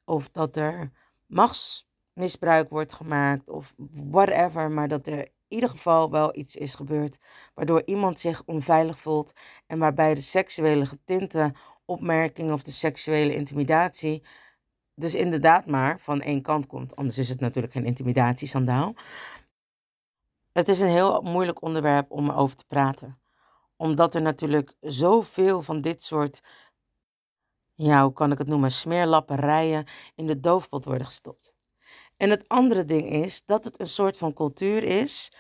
Of 0.05 0.29
dat 0.29 0.57
er 0.57 0.91
machtsmisbruik 1.29 2.71
wordt 2.71 2.93
gemaakt 2.93 3.49
of 3.49 3.75
whatever. 4.11 4.71
Maar 4.71 4.89
dat 4.89 5.07
er 5.07 5.19
in 5.19 5.31
ieder 5.49 5.69
geval 5.69 6.11
wel 6.11 6.37
iets 6.37 6.57
is 6.57 6.75
gebeurd 6.75 7.19
waardoor 7.55 7.83
iemand 7.85 8.21
zich 8.21 8.43
onveilig 8.45 8.99
voelt 8.99 9.33
en 9.67 9.79
waarbij 9.79 10.15
de 10.15 10.21
seksuele 10.21 10.87
getinte 10.87 11.55
opmerking 11.85 12.53
of 12.53 12.63
de 12.63 12.71
seksuele 12.71 13.35
intimidatie 13.35 14.23
dus 14.99 15.15
inderdaad 15.15 15.67
maar 15.67 16.01
van 16.01 16.21
één 16.21 16.43
kant 16.43 16.67
komt. 16.67 16.97
Anders 16.97 17.19
is 17.19 17.29
het 17.29 17.41
natuurlijk 17.41 17.73
geen 17.73 17.85
intimidatiesandaal. 17.85 18.95
Het 20.53 20.69
is 20.69 20.81
een 20.81 20.89
heel 20.89 21.21
moeilijk 21.21 21.63
onderwerp 21.63 22.11
om 22.11 22.31
over 22.31 22.57
te 22.57 22.65
praten. 22.67 23.19
Omdat 23.77 24.15
er 24.15 24.23
natuurlijk 24.23 24.75
zoveel 24.81 25.63
van 25.63 25.81
dit 25.81 26.03
soort, 26.03 26.43
ja, 27.79 28.03
hoe 28.03 28.13
kan 28.13 28.33
ik 28.33 28.39
het 28.39 28.47
noemen, 28.47 28.73
smeerlapperijen 28.73 29.87
in 30.15 30.27
de 30.27 30.41
doofpot 30.41 30.85
worden 30.85 31.07
gestopt. 31.07 31.55
En 32.17 32.31
het 32.31 32.49
andere 32.49 32.85
ding 32.85 33.09
is 33.09 33.45
dat 33.45 33.65
het 33.65 33.81
een 33.81 33.87
soort 33.87 34.17
van 34.17 34.33
cultuur 34.33 34.83
is 34.83 35.33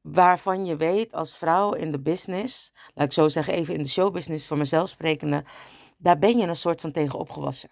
waarvan 0.00 0.64
je 0.64 0.76
weet 0.76 1.14
als 1.14 1.36
vrouw 1.36 1.72
in 1.72 1.90
de 1.90 2.00
business, 2.00 2.72
laat 2.94 3.06
ik 3.06 3.12
zo 3.12 3.28
zeggen, 3.28 3.54
even 3.54 3.74
in 3.74 3.82
de 3.82 3.88
showbusiness 3.88 4.46
voor 4.46 4.56
mezelf 4.56 4.88
sprekende, 4.88 5.44
daar 5.96 6.18
ben 6.18 6.38
je 6.38 6.46
een 6.46 6.56
soort 6.56 6.80
van 6.80 6.92
tegen 6.92 7.18
opgewassen. 7.18 7.70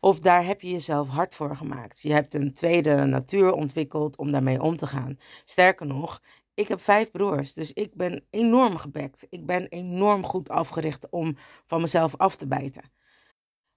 Of 0.00 0.20
daar 0.20 0.44
heb 0.44 0.60
je 0.60 0.70
jezelf 0.70 1.08
hard 1.08 1.34
voor 1.34 1.56
gemaakt. 1.56 2.02
Je 2.02 2.12
hebt 2.12 2.34
een 2.34 2.52
tweede 2.52 3.04
natuur 3.04 3.52
ontwikkeld 3.52 4.16
om 4.16 4.32
daarmee 4.32 4.62
om 4.62 4.76
te 4.76 4.86
gaan. 4.86 5.18
Sterker 5.44 5.86
nog, 5.86 6.22
ik 6.56 6.68
heb 6.68 6.80
vijf 6.80 7.10
broers, 7.10 7.54
dus 7.54 7.72
ik 7.72 7.94
ben 7.94 8.26
enorm 8.30 8.76
gebekt. 8.76 9.26
Ik 9.28 9.46
ben 9.46 9.66
enorm 9.68 10.24
goed 10.24 10.48
afgericht 10.48 11.10
om 11.10 11.36
van 11.66 11.80
mezelf 11.80 12.16
af 12.16 12.36
te 12.36 12.46
bijten. 12.46 12.82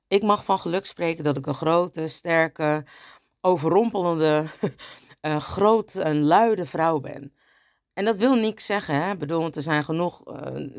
Ik 0.07 0.23
mag 0.23 0.45
van 0.45 0.59
geluk 0.59 0.85
spreken 0.85 1.23
dat 1.23 1.37
ik 1.37 1.45
een 1.45 1.53
grote, 1.53 2.07
sterke, 2.07 2.85
overrompelende, 3.41 4.45
uh, 5.21 5.39
grote 5.39 6.01
en 6.01 6.23
luide 6.23 6.65
vrouw 6.65 6.99
ben. 6.99 7.33
En 7.93 8.05
dat 8.05 8.17
wil 8.17 8.35
niks 8.35 8.65
zeggen, 8.65 8.95
hè? 8.95 9.11
Ik 9.11 9.19
bedoel, 9.19 9.51
er 9.51 9.61
zijn 9.61 9.83
genoeg 9.83 10.27
uh, 10.27 10.35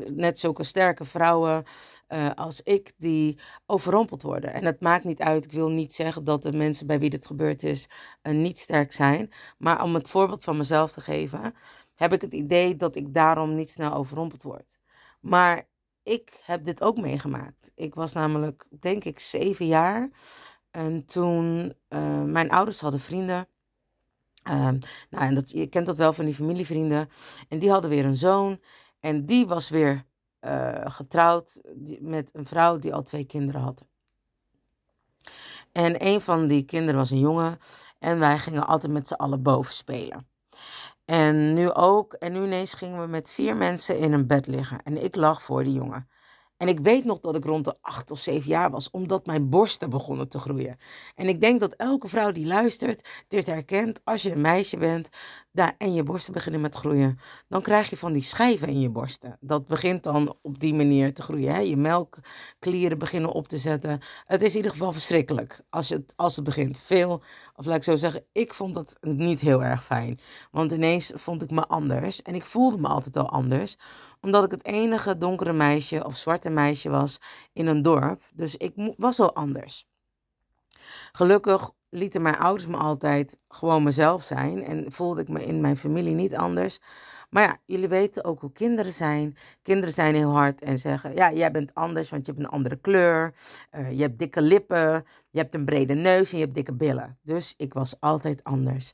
net 0.07 0.39
zulke 0.39 0.63
sterke 0.63 1.05
vrouwen 1.05 1.63
uh, 2.09 2.29
als 2.35 2.61
ik 2.61 2.93
die 2.97 3.39
overrompeld 3.65 4.21
worden. 4.21 4.53
En 4.53 4.65
het 4.65 4.79
maakt 4.79 5.03
niet 5.03 5.21
uit, 5.21 5.43
ik 5.45 5.51
wil 5.51 5.69
niet 5.69 5.93
zeggen 5.93 6.23
dat 6.23 6.43
de 6.43 6.53
mensen 6.53 6.87
bij 6.87 6.99
wie 6.99 7.09
dit 7.09 7.25
gebeurd 7.25 7.63
is 7.63 7.89
niet 8.21 8.59
sterk 8.59 8.93
zijn. 8.93 9.31
Maar 9.57 9.83
om 9.83 9.93
het 9.93 10.09
voorbeeld 10.09 10.43
van 10.43 10.57
mezelf 10.57 10.91
te 10.91 11.01
geven, 11.01 11.53
heb 12.01 12.13
ik 12.13 12.21
het 12.21 12.33
idee 12.33 12.75
dat 12.75 12.95
ik 12.95 13.13
daarom 13.13 13.55
niet 13.55 13.69
snel 13.69 13.93
overrompeld 13.93 14.43
word. 14.43 14.77
Maar 15.19 15.67
ik 16.03 16.41
heb 16.45 16.63
dit 16.63 16.83
ook 16.83 16.97
meegemaakt. 16.97 17.71
Ik 17.75 17.95
was 17.95 18.13
namelijk, 18.13 18.65
denk 18.69 19.03
ik, 19.03 19.19
zeven 19.19 19.67
jaar. 19.67 20.09
En 20.71 21.05
toen 21.05 21.73
mijn 22.25 22.49
ouders 22.49 22.79
hadden 22.79 22.99
vrienden. 22.99 23.47
Um, 24.49 24.79
nou, 25.09 25.25
en 25.25 25.35
dat, 25.35 25.51
je 25.51 25.67
kent 25.67 25.85
dat 25.85 25.97
wel 25.97 26.13
van 26.13 26.25
die 26.25 26.33
familievrienden. 26.33 27.09
En 27.49 27.59
die 27.59 27.71
hadden 27.71 27.89
weer 27.89 28.05
een 28.05 28.17
zoon. 28.17 28.59
En 28.99 29.25
die 29.25 29.47
was 29.47 29.69
weer 29.69 30.05
uh, 30.41 30.85
getrouwd 30.85 31.61
met 31.99 32.29
een 32.33 32.45
vrouw 32.45 32.77
die 32.77 32.93
al 32.93 33.03
twee 33.03 33.25
kinderen 33.25 33.61
had. 33.61 33.85
En 35.71 36.05
een 36.05 36.21
van 36.21 36.47
die 36.47 36.63
kinderen 36.63 36.95
was 36.95 37.11
een 37.11 37.19
jongen. 37.19 37.59
En 37.99 38.19
wij 38.19 38.39
gingen 38.39 38.67
altijd 38.67 38.91
met 38.91 39.07
z'n 39.07 39.13
allen 39.13 39.41
boven 39.41 39.73
spelen. 39.73 40.30
En 41.11 41.53
nu 41.53 41.71
ook. 41.71 42.13
En 42.13 42.31
nu 42.31 42.43
ineens 42.43 42.73
gingen 42.73 43.01
we 43.01 43.07
met 43.07 43.29
vier 43.29 43.55
mensen 43.55 43.97
in 43.97 44.13
een 44.13 44.27
bed 44.27 44.47
liggen. 44.47 44.83
En 44.83 45.03
ik 45.03 45.15
lag 45.15 45.41
voor 45.41 45.63
die 45.63 45.73
jongen. 45.73 46.09
En 46.61 46.67
ik 46.67 46.79
weet 46.79 47.05
nog 47.05 47.19
dat 47.19 47.35
ik 47.35 47.45
rond 47.45 47.65
de 47.65 47.75
acht 47.81 48.11
of 48.11 48.19
zeven 48.19 48.49
jaar 48.49 48.71
was, 48.71 48.89
omdat 48.91 49.25
mijn 49.25 49.49
borsten 49.49 49.89
begonnen 49.89 50.27
te 50.27 50.39
groeien. 50.39 50.77
En 51.15 51.27
ik 51.27 51.41
denk 51.41 51.59
dat 51.59 51.75
elke 51.75 52.07
vrouw 52.07 52.31
die 52.31 52.45
luistert 52.45 53.09
dit 53.27 53.45
herkent. 53.45 54.01
Als 54.03 54.21
je 54.21 54.31
een 54.31 54.41
meisje 54.41 54.77
bent 54.77 55.09
daar, 55.51 55.75
en 55.77 55.93
je 55.93 56.03
borsten 56.03 56.33
beginnen 56.33 56.61
met 56.61 56.75
groeien, 56.75 57.19
dan 57.47 57.61
krijg 57.61 57.89
je 57.89 57.97
van 57.97 58.13
die 58.13 58.23
schijven 58.23 58.67
in 58.67 58.79
je 58.79 58.89
borsten. 58.89 59.37
Dat 59.39 59.67
begint 59.67 60.03
dan 60.03 60.35
op 60.41 60.59
die 60.59 60.73
manier 60.73 61.13
te 61.13 61.21
groeien. 61.21 61.53
Hè? 61.53 61.59
Je 61.59 61.77
melkklieren 61.77 62.97
beginnen 62.97 63.31
op 63.31 63.47
te 63.47 63.57
zetten. 63.57 63.99
Het 64.25 64.41
is 64.41 64.49
in 64.49 64.55
ieder 64.55 64.71
geval 64.71 64.91
verschrikkelijk 64.91 65.61
als 65.69 65.89
het, 65.89 66.13
als 66.15 66.35
het 66.35 66.45
begint. 66.45 66.81
Veel, 66.85 67.21
of 67.55 67.65
laat 67.65 67.75
ik 67.75 67.83
zo 67.83 67.95
zeggen, 67.95 68.23
ik 68.31 68.53
vond 68.53 68.75
het 68.75 68.97
niet 69.01 69.41
heel 69.41 69.63
erg 69.63 69.85
fijn. 69.85 70.19
Want 70.51 70.71
ineens 70.71 71.11
vond 71.15 71.43
ik 71.43 71.51
me 71.51 71.67
anders 71.67 72.21
en 72.21 72.35
ik 72.35 72.43
voelde 72.43 72.77
me 72.77 72.87
altijd 72.87 73.17
al 73.17 73.29
anders 73.29 73.77
omdat 74.21 74.43
ik 74.43 74.51
het 74.51 74.65
enige 74.65 75.17
donkere 75.17 75.53
meisje 75.53 76.05
of 76.05 76.17
zwarte 76.17 76.49
meisje 76.49 76.89
was 76.89 77.19
in 77.53 77.67
een 77.67 77.81
dorp. 77.81 78.21
Dus 78.33 78.57
ik 78.57 78.93
was 78.97 79.19
al 79.19 79.35
anders. 79.35 79.87
Gelukkig 81.11 81.71
lieten 81.89 82.21
mijn 82.21 82.37
ouders 82.37 82.67
me 82.67 82.77
altijd 82.77 83.37
gewoon 83.47 83.83
mezelf 83.83 84.23
zijn 84.23 84.63
en 84.63 84.91
voelde 84.91 85.21
ik 85.21 85.29
me 85.29 85.45
in 85.45 85.61
mijn 85.61 85.77
familie 85.77 86.13
niet 86.13 86.35
anders. 86.35 86.79
Maar 87.29 87.43
ja, 87.43 87.57
jullie 87.65 87.87
weten 87.87 88.23
ook 88.23 88.41
hoe 88.41 88.51
kinderen 88.51 88.91
zijn. 88.91 89.37
Kinderen 89.61 89.93
zijn 89.93 90.15
heel 90.15 90.31
hard 90.31 90.61
en 90.61 90.79
zeggen: 90.79 91.13
Ja, 91.13 91.31
jij 91.31 91.51
bent 91.51 91.73
anders, 91.73 92.09
want 92.09 92.25
je 92.25 92.31
hebt 92.31 92.43
een 92.43 92.51
andere 92.51 92.75
kleur. 92.75 93.33
Uh, 93.71 93.91
je 93.91 94.01
hebt 94.01 94.19
dikke 94.19 94.41
lippen, 94.41 95.05
je 95.29 95.39
hebt 95.39 95.55
een 95.55 95.65
brede 95.65 95.93
neus 95.93 96.31
en 96.31 96.37
je 96.37 96.43
hebt 96.43 96.55
dikke 96.55 96.73
billen. 96.73 97.17
Dus 97.21 97.53
ik 97.57 97.73
was 97.73 97.99
altijd 97.99 98.43
anders. 98.43 98.93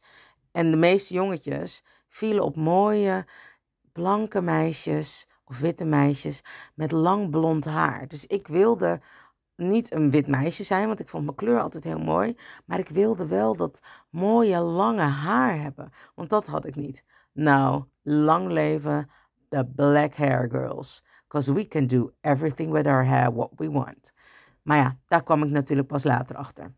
En 0.51 0.71
de 0.71 0.77
meeste 0.77 1.13
jongetjes 1.13 1.83
vielen 2.07 2.43
op 2.43 2.55
mooie, 2.55 3.25
blanke 3.97 4.41
meisjes 4.41 5.27
of 5.43 5.59
witte 5.59 5.85
meisjes 5.85 6.43
met 6.73 6.91
lang 6.91 7.29
blond 7.29 7.65
haar. 7.65 8.07
Dus 8.07 8.25
ik 8.25 8.47
wilde 8.47 8.99
niet 9.55 9.93
een 9.93 10.11
wit 10.11 10.27
meisje 10.27 10.63
zijn, 10.63 10.87
want 10.87 10.99
ik 10.99 11.09
vond 11.09 11.23
mijn 11.23 11.35
kleur 11.35 11.61
altijd 11.61 11.83
heel 11.83 11.99
mooi. 11.99 12.37
Maar 12.65 12.79
ik 12.79 12.89
wilde 12.89 13.27
wel 13.27 13.55
dat 13.55 13.81
mooie 14.09 14.59
lange 14.59 15.01
haar 15.01 15.61
hebben, 15.61 15.89
want 16.15 16.29
dat 16.29 16.47
had 16.47 16.65
ik 16.65 16.75
niet. 16.75 17.03
Nou, 17.33 17.83
lang 18.01 18.47
leven 18.47 19.09
de 19.49 19.65
black 19.65 20.15
hair 20.15 20.49
girls. 20.49 21.03
Because 21.27 21.53
we 21.53 21.67
can 21.67 21.87
do 21.87 22.11
everything 22.21 22.71
with 22.71 22.87
our 22.87 23.05
hair 23.05 23.33
what 23.33 23.51
we 23.55 23.71
want. 23.71 24.13
Maar 24.61 24.77
ja, 24.77 24.97
daar 25.07 25.23
kwam 25.23 25.43
ik 25.43 25.49
natuurlijk 25.49 25.87
pas 25.87 26.03
later 26.03 26.35
achter. 26.35 26.73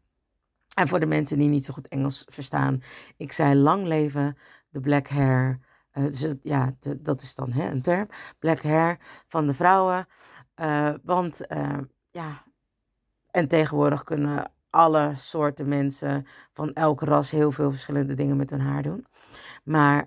En 0.75 0.87
voor 0.87 0.99
de 0.99 1.05
mensen 1.05 1.37
die 1.37 1.49
niet 1.49 1.65
zo 1.65 1.73
goed 1.73 1.87
Engels 1.87 2.25
verstaan, 2.31 2.81
ik 3.17 3.31
zei 3.31 3.55
lang 3.55 3.85
leven 3.85 4.37
de 4.69 4.79
black 4.79 5.07
hair 5.07 5.59
dus 6.05 6.27
ja, 6.41 6.75
dat 6.97 7.21
is 7.21 7.35
dan 7.35 7.51
hè, 7.51 7.69
een 7.69 7.81
term. 7.81 8.07
Black 8.39 8.61
hair 8.61 8.97
van 9.27 9.45
de 9.45 9.53
vrouwen. 9.53 10.07
Uh, 10.55 10.93
want 11.03 11.51
uh, 11.51 11.77
ja, 12.09 12.43
en 13.31 13.47
tegenwoordig 13.47 14.03
kunnen 14.03 14.51
alle 14.69 15.11
soorten 15.15 15.67
mensen 15.67 16.27
van 16.53 16.73
elk 16.73 17.01
ras 17.01 17.31
heel 17.31 17.51
veel 17.51 17.71
verschillende 17.71 18.13
dingen 18.13 18.37
met 18.37 18.49
hun 18.49 18.61
haar 18.61 18.83
doen. 18.83 19.07
Maar 19.63 20.05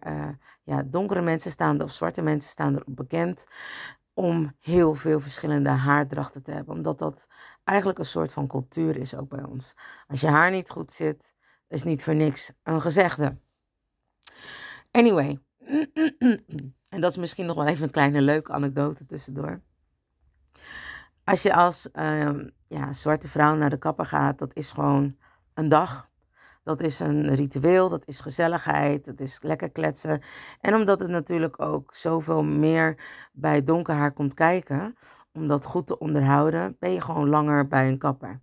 ja, 0.63 0.83
donkere 0.83 1.21
mensen 1.21 1.51
staan 1.51 1.79
er, 1.79 1.85
of 1.85 1.93
zwarte 1.93 2.23
mensen 2.23 2.51
staan 2.51 2.75
er 2.75 2.83
bekend 2.87 3.47
om 4.15 4.57
heel 4.59 4.95
veel 4.95 5.21
verschillende 5.21 5.69
haardrachten 5.69 6.43
te 6.43 6.51
hebben. 6.51 6.75
Omdat 6.75 6.99
dat 6.99 7.27
eigenlijk 7.65 7.99
een 7.99 8.05
soort 8.05 8.33
van 8.33 8.47
cultuur 8.47 8.97
is 8.97 9.15
ook 9.15 9.29
bij 9.29 9.43
ons. 9.43 9.75
Als 10.07 10.21
je 10.21 10.27
haar 10.27 10.51
niet 10.51 10.71
goed 10.71 10.93
zit, 10.93 11.35
is 11.69 11.83
niet 11.83 12.05
voor 12.05 12.15
niks 12.15 12.53
een 12.63 12.81
gezegde. 12.81 13.37
Anyway, 14.91 15.39
en 16.89 17.01
dat 17.01 17.11
is 17.11 17.17
misschien 17.17 17.47
nog 17.47 17.57
wel 17.57 17.67
even 17.67 17.85
een 17.85 17.91
kleine 17.91 18.23
leuke 18.23 18.53
anekdote 18.53 19.07
tussendoor. 19.07 19.61
Als 21.25 21.43
je 21.43 21.55
als 21.55 21.89
uh, 21.93 22.31
ja, 22.69 22.93
zwarte 22.93 23.29
vrouw 23.29 23.55
naar 23.55 23.71
de 23.71 23.79
kapper 23.79 24.07
gaat, 24.07 24.39
dat 24.39 24.55
is 24.55 24.73
gewoon 24.73 25.17
een 25.55 25.69
dag. 25.69 26.11
Dat 26.65 26.81
is 26.81 27.01
een 27.01 27.35
ritueel, 27.35 27.89
dat 27.89 28.07
is 28.07 28.21
gezelligheid, 28.21 29.05
dat 29.05 29.21
is 29.21 29.43
lekker 29.43 29.71
kletsen. 29.71 30.23
En 30.61 30.75
omdat 30.75 31.01
het 31.01 31.11
natuurlijk 31.11 31.61
ook 31.61 31.95
zoveel 31.95 32.43
meer 32.43 32.99
bij 33.33 33.65
donker 33.65 33.95
haar 33.95 34.13
komt 34.13 34.35
kijken, 34.35 34.97
om 35.33 35.49
dat 35.49 35.65
goed 35.65 35.87
te 35.87 35.99
onderhouden, 35.99 36.77
ben 36.79 36.93
je 36.93 37.01
gewoon 37.01 37.29
langer 37.29 37.67
bij 37.67 37.89
een 37.89 37.99
kapper. 37.99 38.41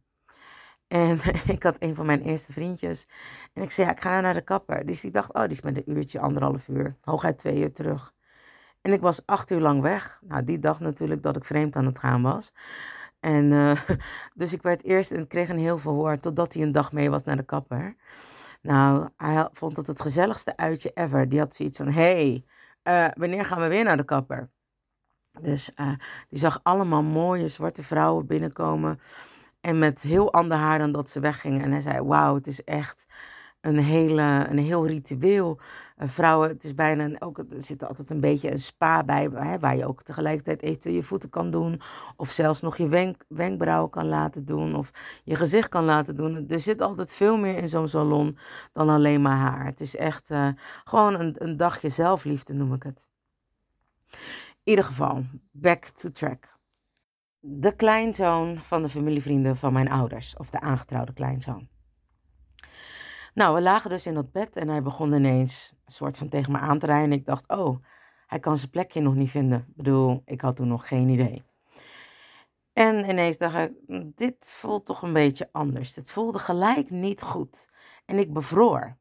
En 0.90 1.20
ik 1.56 1.64
had 1.64 1.76
een 1.80 1.96
van 1.96 2.06
mijn 2.06 2.22
eerste 2.22 2.54
vriendjes. 2.54 3.08
En 3.54 3.64
ik 3.64 3.72
zei, 3.72 3.88
ja, 3.88 3.94
ik 3.94 4.02
ga 4.02 4.10
nou 4.10 4.22
naar 4.22 4.34
de 4.34 4.42
kapper. 4.42 4.86
Dus 4.86 5.04
ik 5.04 5.14
dacht, 5.14 5.34
oh, 5.34 5.42
die 5.42 5.52
is 5.52 5.62
met 5.62 5.78
een 5.78 5.92
uurtje, 5.98 6.20
anderhalf 6.20 6.68
uur. 6.68 6.96
Hooguit 7.02 7.38
twee 7.38 7.58
uur 7.58 7.74
terug. 7.74 8.14
En 8.82 8.94
ik 8.94 9.02
was 9.02 9.26
acht 9.26 9.52
uur 9.52 9.60
lang 9.60 9.82
weg. 9.82 10.22
Nou, 10.24 10.44
die 10.44 10.60
dag 10.60 10.80
natuurlijk 10.80 11.24
dat 11.24 11.36
ik 11.36 11.46
vreemd 11.46 11.76
aan 11.76 11.86
het 11.86 12.00
gaan 12.00 12.22
was. 12.22 12.54
En 13.20 13.52
uh, 13.52 13.82
dus 14.34 14.54
ik 14.54 14.62
werd 14.62 14.84
eerst 14.84 15.12
en 15.12 15.28
kreeg 15.28 15.50
een 15.50 15.58
heel 15.58 15.78
verhoor 15.78 16.20
totdat 16.20 16.54
hij 16.54 16.64
een 16.64 16.72
dag 16.72 16.92
mee 16.92 17.10
was 17.10 17.24
naar 17.24 17.38
de 17.38 17.44
kapper. 17.44 17.96
Nou, 18.62 19.10
hij 19.18 19.48
vond 19.52 19.78
het 19.78 19.88
het 19.88 20.02
gezelligste 20.02 20.58
uitje 20.58 20.92
ever. 20.94 21.30
Die 21.30 21.40
had 21.40 21.56
zoiets 21.56 21.78
van, 21.78 21.90
hey, 21.90 22.46
uh, 22.84 23.08
wanneer 23.14 23.46
gaan 23.46 23.60
we 23.62 23.68
weer 23.68 23.84
naar 23.84 23.98
de 23.98 24.04
kapper? 24.04 24.50
Dus 25.42 25.72
uh, 25.76 25.92
die 26.30 26.40
zag 26.40 26.60
allemaal 26.64 27.04
mooie 27.04 27.48
zwarte 27.48 27.84
vrouwen 27.84 28.26
binnenkomen. 28.26 29.00
En 29.62 29.80
met 29.80 30.02
heel 30.02 30.34
ander 30.34 30.58
haar 30.58 30.80
dan 30.80 30.92
dat 30.92 31.10
ze 31.10 31.20
weggingen. 31.20 31.64
En 31.64 31.72
hij 31.72 31.82
zei, 31.82 32.02
wauw, 32.02 32.36
het 32.36 32.48
is 32.48 32.64
echt 32.64 33.06
een, 33.62 33.78
hele, 33.78 34.46
een 34.50 34.58
heel 34.58 34.88
ritueel. 34.88 35.60
Uh, 35.98 36.10
vrouwen, 36.10 36.50
het 36.50 36.64
is 36.64 36.74
bijna, 36.74 37.20
ook, 37.20 37.38
er 37.38 37.64
zit 37.64 37.84
altijd 37.84 38.12
een 38.12 38.20
beetje 38.20 38.52
een 38.52 38.60
spa 38.60 39.04
bij, 39.04 39.30
hè, 39.34 39.60
waar 39.60 39.78
je 39.78 39.86
ook 39.86 40.04
tegelijkertijd 40.04 40.62
eventueel 40.62 40.96
je 40.96 41.04
voeten 41.04 41.30
kan 41.30 41.52
doen. 41.52 41.82
Of 42.16 42.32
zelfs 42.32 42.62
nog 42.62 42.78
je 42.78 42.88
wenk, 42.88 43.24
wenkbrauwen 43.28 43.90
kan 43.90 44.08
laten 44.08 44.46
doen. 44.46 44.76
Of 44.76 44.92
je 45.24 45.36
gezicht 45.36 45.70
kan 45.70 45.84
laten 45.84 46.16
doen. 46.16 46.46
Er 46.50 46.60
zit 46.60 46.82
altijd 46.82 47.14
veel 47.14 47.38
meer 47.38 47.58
in 47.58 47.70
zo'n 47.70 47.88
salon 47.88 48.38
dan 48.72 48.90
alleen 48.90 49.22
maar 49.22 49.38
haar. 49.38 49.66
Het 49.66 49.82
is 49.82 49.96
echt 49.96 50.32
uh, 50.32 50.48
gewoon 50.84 51.20
een, 51.20 51.36
een 51.38 51.58
dagje 51.58 51.90
zelfliefde, 51.90 52.54
noem 52.54 52.74
ik 52.74 52.84
het. 52.84 53.10
In 54.64 54.76
ieder 54.76 54.86
geval, 54.86 55.24
back 55.52 55.86
to 55.86 56.10
track. 56.10 56.59
De 57.42 57.76
kleinzoon 57.76 58.60
van 58.60 58.82
de 58.82 58.90
familievrienden 58.90 59.58
van 59.58 59.74
mijn 59.74 59.90
ouders, 59.90 60.38
of 60.38 60.50
de 60.50 60.60
aangetrouwde 60.60 61.14
kleinzoon. 61.14 61.70
Nou, 63.34 63.56
we 63.56 63.62
lagen 63.62 63.90
dus 63.90 64.06
in 64.06 64.14
dat 64.14 64.32
bed 64.32 64.56
en 64.56 64.68
hij 64.68 64.82
begon 64.82 65.14
ineens 65.14 65.74
een 65.86 65.94
soort 65.94 66.18
van 66.18 66.30
tegen 66.30 66.52
me 66.52 66.58
aan 66.58 66.80
te 66.80 66.86
rijden. 66.86 67.12
Ik 67.12 67.26
dacht, 67.26 67.48
oh, 67.48 67.84
hij 68.28 68.40
kan 68.40 68.58
zijn 68.58 68.70
plekje 68.70 69.02
nog 69.02 69.16
niet 69.16 69.30
vinden. 69.30 69.60
Ik 69.60 69.76
bedoel, 69.76 70.22
ik 70.26 70.42
had 70.42 70.56
toen 70.56 70.68
nog 70.68 70.88
geen 70.88 71.10
idee. 71.10 71.44
En 72.74 73.10
ineens 73.10 73.38
dacht 73.38 73.56
ik, 73.56 73.72
dit 74.16 74.36
voelt 74.40 74.86
toch 74.86 75.02
een 75.02 75.14
beetje 75.14 75.50
anders. 75.52 75.96
Het 75.96 76.12
voelde 76.12 76.40
gelijk 76.40 76.90
niet 76.90 77.22
goed. 77.22 77.70
En 78.06 78.20
ik 78.20 78.34
bevroor. 78.34 78.98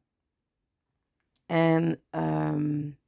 En 1.45 2.03
um, 2.09 2.98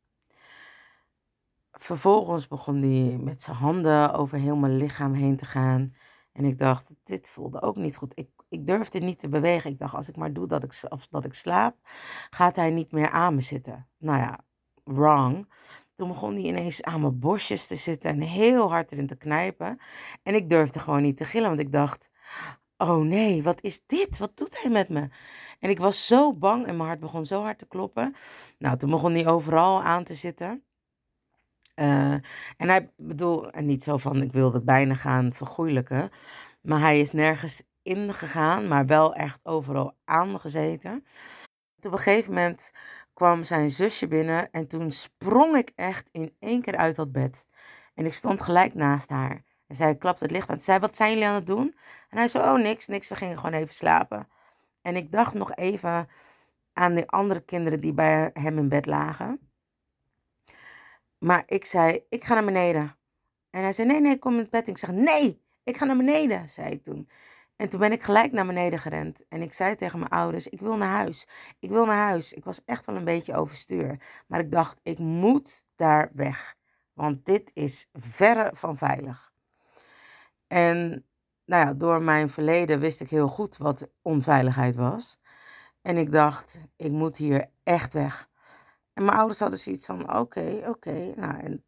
vervolgens 1.84 2.48
begon 2.48 2.82
hij 2.82 3.18
met 3.18 3.42
zijn 3.42 3.58
handen 3.58 4.14
over 4.14 4.38
heel 4.38 4.56
mijn 4.56 4.78
lichaam 4.78 5.14
heen 5.14 5.38
te 5.38 5.46
gaan. 5.46 5.96
En 6.34 6.46
ik 6.46 6.58
dacht, 6.58 6.92
dit 7.04 7.30
voelde 7.30 7.62
ook 7.62 7.76
niet 7.76 7.98
goed. 7.98 8.20
Ik 8.20 8.30
ik 8.52 8.66
durfde 8.66 9.00
niet 9.00 9.20
te 9.20 9.30
bewegen. 9.30 9.72
Ik 9.72 9.80
dacht, 9.80 9.96
als 9.96 10.10
ik 10.10 10.16
maar 10.16 10.34
doe 10.34 10.48
dat 10.48 10.64
ik, 10.64 10.84
of 10.90 11.08
dat 11.08 11.26
ik 11.26 11.34
slaap, 11.34 11.76
gaat 12.30 12.56
hij 12.56 12.72
niet 12.72 12.92
meer 12.92 13.10
aan 13.10 13.36
me 13.36 13.42
zitten. 13.42 13.88
Nou 13.98 14.20
ja, 14.20 14.40
wrong. 14.84 15.54
Toen 15.96 16.08
begon 16.08 16.34
hij 16.34 16.44
ineens 16.44 16.84
aan 16.84 17.02
mijn 17.02 17.20
borstjes 17.20 17.68
te 17.68 17.76
zitten 17.76 18.10
en 18.10 18.22
heel 18.22 18.70
hard 18.70 18.92
erin 18.92 19.08
te 19.08 19.16
knijpen. 19.16 19.80
En 20.24 20.36
ik 20.36 20.50
durfde 20.50 20.80
gewoon 20.80 21.02
niet 21.02 21.18
te 21.18 21.26
gillen, 21.26 21.48
want 21.48 21.60
ik 21.60 21.72
dacht, 21.72 22.10
oh 22.78 23.02
nee, 23.02 23.44
wat 23.44 23.62
is 23.62 23.86
dit? 23.86 24.18
Wat 24.18 24.38
doet 24.38 24.62
hij 24.62 24.72
met 24.72 24.90
me? 24.90 25.10
En 25.60 25.70
ik 25.70 25.80
was 25.80 26.08
zo 26.08 26.34
bang 26.34 26.68
en 26.68 26.76
mijn 26.76 26.88
hart 26.88 27.00
begon 27.00 27.26
zo 27.26 27.42
hard 27.42 27.58
te 27.58 27.68
kloppen. 27.68 28.16
Nou, 28.58 28.78
toen 28.78 28.90
begon 28.90 29.14
hij 29.14 29.28
overal 29.28 29.84
aan 29.84 30.04
te 30.04 30.16
zitten. 30.16 30.64
Uh, 31.82 32.12
en 32.58 32.70
hij 32.70 32.92
bedoel, 32.98 33.52
en 33.52 33.66
niet 33.66 33.84
zo 33.84 33.98
van 33.98 34.22
ik 34.22 34.32
wilde 34.32 34.62
bijna 34.62 34.94
gaan 34.94 35.34
vergoeilijken, 35.34 36.10
maar 36.62 36.80
hij 36.80 37.00
is 37.00 37.12
nergens 37.12 37.64
ingegaan, 37.82 38.68
maar 38.68 38.86
wel 38.86 39.16
echt 39.16 39.40
overal 39.44 39.98
aangezeten. 40.06 41.06
Op 41.82 41.92
een 41.92 41.98
gegeven 41.98 42.34
moment 42.34 42.72
kwam 43.14 43.44
zijn 43.44 43.70
zusje 43.70 44.08
binnen 44.08 44.52
en 44.52 44.68
toen 44.68 44.92
sprong 44.92 45.58
ik 45.58 45.72
echt 45.76 46.10
in 46.12 46.36
één 46.40 46.62
keer 46.62 46.78
uit 46.78 46.96
dat 46.96 47.12
bed. 47.12 47.48
En 47.94 48.06
ik 48.06 48.14
stond 48.14 48.42
gelijk 48.42 48.74
naast 48.74 49.10
haar. 49.10 49.44
En 49.68 49.76
zij 49.76 49.96
klapte 49.96 50.24
het 50.24 50.34
licht 50.34 50.50
aan. 50.50 50.58
Ze 50.58 50.64
zei, 50.64 50.80
wat 50.80 50.96
zijn 50.96 51.10
jullie 51.10 51.28
aan 51.28 51.36
het 51.36 51.48
doen? 51.48 51.76
En 52.10 52.18
hij 52.18 52.28
zei, 52.28 52.44
oh 52.44 52.64
niks, 52.64 52.88
niks, 52.88 53.10
we 53.10 53.16
gingen 53.16 53.38
gewoon 53.38 53.60
even 53.60 53.74
slapen. 53.74 54.28
En 54.82 54.96
ik 54.96 55.12
dacht 55.12 55.34
nog 55.34 55.56
even 55.56 56.08
aan 56.74 56.94
de 56.94 57.08
andere 57.08 57.42
kinderen 57.42 57.82
die 57.82 57.94
bij 57.94 58.30
hem 58.34 58.58
in 58.58 58.70
bed 58.70 58.86
lagen. 58.86 59.51
Maar 61.24 61.44
ik 61.46 61.66
zei, 61.66 62.06
ik 62.10 62.24
ga 62.24 62.34
naar 62.34 62.46
beneden. 62.46 62.96
En 63.50 63.62
hij 63.62 63.74
zei, 63.74 63.88
nee, 63.88 64.02
nee, 64.02 64.20
kom 64.20 64.34
in 64.34 64.40
het 64.40 64.50
bed. 64.50 64.68
Ik 64.68 64.78
zeg, 64.78 64.92
nee, 64.92 65.42
ik 65.64 65.78
ga 65.78 65.86
naar 65.86 65.98
beneden, 65.98 66.50
zei 66.50 66.72
ik 66.72 66.84
toen. 66.84 67.10
En 67.62 67.70
toen 67.70 67.80
ben 67.80 67.92
ik 67.92 68.04
gelijk 68.04 68.32
naar 68.32 68.46
beneden 68.46 68.80
gerend. 68.80 69.28
En 69.28 69.42
ik 69.42 69.54
zei 69.54 69.76
tegen 69.76 70.00
mijn 70.00 70.12
ouders: 70.12 70.48
Ik 70.48 70.60
wil 70.60 70.78
naar 70.78 70.90
huis. 70.90 71.28
Ik 71.60 71.70
wil 71.70 71.86
naar 71.86 72.08
huis. 72.08 72.34
Ik 72.34 72.44
was 72.44 72.66
echt 72.66 72.86
wel 72.86 72.96
een 72.96 73.04
beetje 73.04 73.36
overstuur. 73.36 74.00
Maar 74.28 74.40
ik 74.40 74.52
dacht: 74.52 74.80
Ik 74.84 75.00
moet 75.00 75.64
daar 75.76 76.10
weg. 76.14 76.56
Want 76.94 77.26
dit 77.26 77.52
is 77.54 77.90
verre 77.94 78.52
van 78.54 78.78
veilig. 78.78 79.34
En 80.48 81.06
nou 81.46 81.66
ja, 81.68 81.74
door 81.74 82.02
mijn 82.02 82.30
verleden 82.30 82.80
wist 82.80 83.02
ik 83.02 83.10
heel 83.10 83.28
goed 83.28 83.58
wat 83.58 83.90
onveiligheid 84.02 84.76
was. 84.76 85.20
En 85.82 85.98
ik 85.98 86.12
dacht: 86.12 86.60
Ik 86.76 86.92
moet 86.92 87.18
hier 87.18 87.50
echt 87.64 87.94
weg. 87.94 88.30
En 88.94 89.06
mijn 89.06 89.18
ouders 89.18 89.40
hadden 89.40 89.60
zoiets 89.60 89.86
van: 89.86 90.18
Oké, 90.18 90.64
oké. 90.68 91.14
Nou, 91.16 91.40
en 91.40 91.64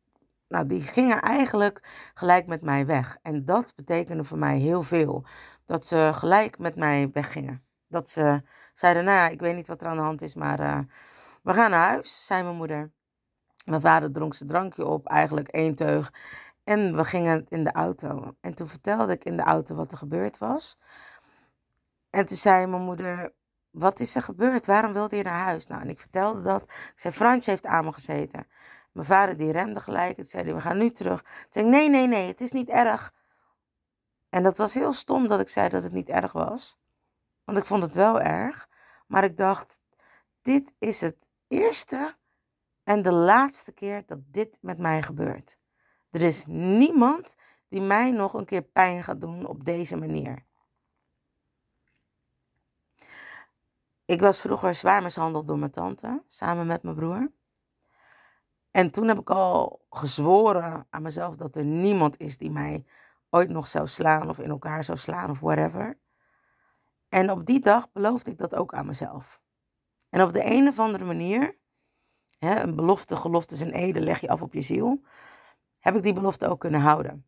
nou, 0.48 0.66
die 0.66 0.82
gingen 0.82 1.22
eigenlijk 1.22 1.82
gelijk 2.14 2.48
met 2.48 2.62
mij 2.62 2.86
weg. 2.86 3.18
En 3.22 3.46
dat 3.46 3.74
betekende 3.76 4.24
voor 4.24 4.38
mij 4.38 4.58
heel 4.58 4.84
veel 4.84 5.26
dat 5.66 5.88
ze 5.88 6.12
gelijk 6.14 6.58
met 6.58 6.76
mij 6.76 7.10
weggingen. 7.14 7.64
Dat 7.88 8.10
ze 8.10 8.42
zeiden, 8.74 9.06
nou 9.06 9.32
ik 9.32 9.40
weet 9.40 9.56
niet 9.56 9.68
wat 9.68 9.82
er 9.82 9.88
aan 9.88 9.96
de 9.96 10.02
hand 10.04 10.22
is, 10.22 10.36
maar 10.36 10.60
uh, 10.60 10.80
we 11.42 11.54
gaan 11.54 11.70
naar 11.70 11.88
huis, 11.90 12.26
zei 12.26 12.44
mijn 12.44 12.56
moeder. 12.56 12.92
Mijn 13.66 13.82
vader 13.82 14.12
dronk 14.12 14.34
zijn 14.34 14.50
drankje 14.50 14.86
op, 14.86 15.08
eigenlijk 15.08 15.48
één 15.48 15.76
teug. 15.76 16.14
En 16.64 16.96
we 16.96 17.04
gingen 17.04 17.46
in 17.50 17.64
de 17.64 17.72
auto. 17.72 18.36
En 18.42 18.54
toen 18.54 18.68
vertelde 18.68 19.14
ik 19.14 19.24
in 19.24 19.38
de 19.38 19.44
auto 19.44 19.76
wat 19.76 19.92
er 19.92 19.98
gebeurd 19.98 20.38
was. 20.38 20.80
En 22.10 22.26
toen 22.26 22.38
zei 22.38 22.66
mijn 22.66 22.82
moeder, 22.82 23.34
wat 23.74 24.00
is 24.00 24.16
er 24.16 24.22
gebeurd? 24.22 24.66
Waarom 24.66 24.94
wilde 24.94 25.16
je 25.16 25.24
naar 25.24 25.44
huis? 25.44 25.68
Nou, 25.68 25.82
en 25.82 25.90
ik 25.90 26.00
vertelde 26.00 26.42
dat. 26.42 26.62
Ik 26.64 26.94
zei, 26.96 27.14
Fransje 27.14 27.50
heeft 27.50 27.66
aan 27.66 27.86
me 27.86 27.94
gezeten. 27.94 28.48
Mijn 28.92 29.08
vader 29.08 29.38
die 29.38 29.52
remde 29.52 29.80
gelijk. 29.80 30.18
En 30.18 30.26
zei, 30.26 30.54
we 30.54 30.62
gaan 30.62 30.78
nu 30.78 30.92
terug. 30.92 31.22
Toen 31.22 31.32
zei 31.50 31.66
ik, 31.66 31.72
nee, 31.72 31.90
nee, 31.90 32.08
nee, 32.08 32.28
het 32.28 32.42
is 32.42 32.52
niet 32.52 32.70
erg. 32.70 33.14
En 34.30 34.44
dat 34.44 34.58
was 34.58 34.74
heel 34.74 34.94
stom 34.94 35.28
dat 35.28 35.40
ik 35.40 35.50
zei 35.50 35.70
dat 35.70 35.84
het 35.84 35.92
niet 35.92 36.10
erg 36.10 36.32
was. 36.32 36.80
Want 37.44 37.58
ik 37.58 37.66
vond 37.66 37.84
het 37.84 37.94
wel 37.94 38.22
erg. 38.22 38.68
Maar 39.08 39.24
ik 39.24 39.38
dacht, 39.38 39.80
dit 40.42 40.74
is 40.80 41.02
het 41.02 41.28
eerste 41.48 42.16
en 42.84 43.02
de 43.02 43.12
laatste 43.12 43.72
keer 43.72 44.04
dat 44.06 44.20
dit 44.26 44.58
met 44.62 44.78
mij 44.78 45.02
gebeurt. 45.02 45.58
Er 46.12 46.22
is 46.22 46.46
niemand 46.48 47.36
die 47.68 47.82
mij 47.82 48.12
nog 48.12 48.34
een 48.34 48.46
keer 48.46 48.62
pijn 48.62 49.04
gaat 49.04 49.22
doen 49.22 49.46
op 49.46 49.66
deze 49.66 49.96
manier. 49.96 50.44
Ik 54.06 54.20
was 54.20 54.40
vroeger 54.40 54.76
zwaar 54.76 55.02
mishandeld 55.02 55.48
door 55.48 55.60
mijn 55.60 55.72
tante, 55.72 56.24
samen 56.28 56.68
met 56.68 56.84
mijn 56.84 56.96
broer. 56.96 57.32
En 58.72 58.92
toen 58.92 59.08
heb 59.08 59.20
ik 59.20 59.30
al 59.30 59.86
gezworen 59.90 60.88
aan 60.90 61.02
mezelf 61.02 61.36
dat 61.36 61.56
er 61.56 61.66
niemand 61.66 62.20
is 62.20 62.38
die 62.38 62.52
mij 62.52 62.86
ooit 63.30 63.50
nog 63.50 63.68
zou 63.68 63.88
slaan 63.88 64.30
of 64.30 64.40
in 64.40 64.50
elkaar 64.50 64.84
zou 64.84 64.98
slaan 64.98 65.30
of 65.30 65.40
whatever. 65.40 66.00
En 67.10 67.32
op 67.32 67.46
die 67.46 67.60
dag 67.60 67.92
beloofde 67.92 68.32
ik 68.32 68.38
dat 68.38 68.56
ook 68.56 68.74
aan 68.74 68.86
mezelf. 68.86 69.42
En 70.10 70.22
op 70.22 70.34
de 70.34 70.46
een 70.46 70.68
of 70.68 70.80
andere 70.80 71.06
manier, 71.06 71.58
hè, 72.40 72.62
een 72.62 72.76
belofte, 72.76 73.16
gelofte 73.16 73.56
en 73.58 73.72
ede 73.72 74.00
leg 74.00 74.20
je 74.20 74.30
af 74.30 74.42
op 74.42 74.54
je 74.54 74.62
ziel, 74.62 75.02
heb 75.80 75.96
ik 75.96 76.04
die 76.04 76.14
belofte 76.14 76.48
ook 76.48 76.60
kunnen 76.60 76.82
houden. 76.82 77.26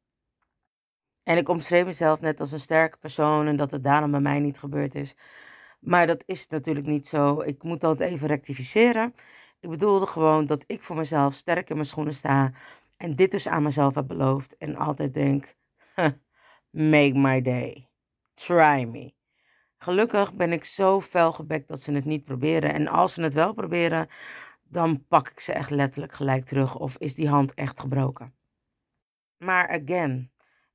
En 1.23 1.37
ik 1.37 1.49
omschreef 1.49 1.85
mezelf 1.85 2.21
net 2.21 2.39
als 2.39 2.51
een 2.51 2.59
sterke 2.59 2.97
persoon 2.97 3.47
en 3.47 3.55
dat 3.55 3.71
het 3.71 3.83
daarom 3.83 4.11
bij 4.11 4.19
mij 4.19 4.39
niet 4.39 4.59
gebeurd 4.59 4.95
is. 4.95 5.15
Maar 5.85 6.07
dat 6.07 6.23
is 6.25 6.47
natuurlijk 6.47 6.85
niet 6.85 7.07
zo. 7.07 7.41
Ik 7.41 7.63
moet 7.63 7.81
dat 7.81 7.99
even 7.99 8.27
rectificeren. 8.27 9.15
Ik 9.59 9.69
bedoelde 9.69 10.05
gewoon 10.05 10.45
dat 10.45 10.63
ik 10.67 10.83
voor 10.83 10.95
mezelf 10.95 11.33
sterk 11.33 11.69
in 11.69 11.75
mijn 11.75 11.87
schoenen 11.87 12.13
sta. 12.13 12.51
En 12.97 13.15
dit 13.15 13.31
dus 13.31 13.47
aan 13.47 13.63
mezelf 13.63 13.95
heb 13.95 14.07
beloofd. 14.07 14.57
En 14.57 14.75
altijd 14.75 15.13
denk, 15.13 15.55
make 16.69 17.11
my 17.13 17.41
day. 17.41 17.89
Try 18.33 18.83
me. 18.83 19.13
Gelukkig 19.77 20.33
ben 20.33 20.51
ik 20.51 20.65
zo 20.65 21.01
felgebekt 21.01 21.67
dat 21.67 21.81
ze 21.81 21.91
het 21.91 22.05
niet 22.05 22.23
proberen. 22.23 22.73
En 22.73 22.87
als 22.87 23.13
ze 23.13 23.21
het 23.21 23.33
wel 23.33 23.53
proberen, 23.53 24.09
dan 24.63 25.05
pak 25.07 25.29
ik 25.29 25.39
ze 25.39 25.53
echt 25.53 25.69
letterlijk 25.69 26.13
gelijk 26.13 26.45
terug. 26.45 26.75
Of 26.75 26.97
is 26.97 27.15
die 27.15 27.29
hand 27.29 27.53
echt 27.53 27.79
gebroken. 27.79 28.35
Maar 29.37 29.67
again, 29.67 30.31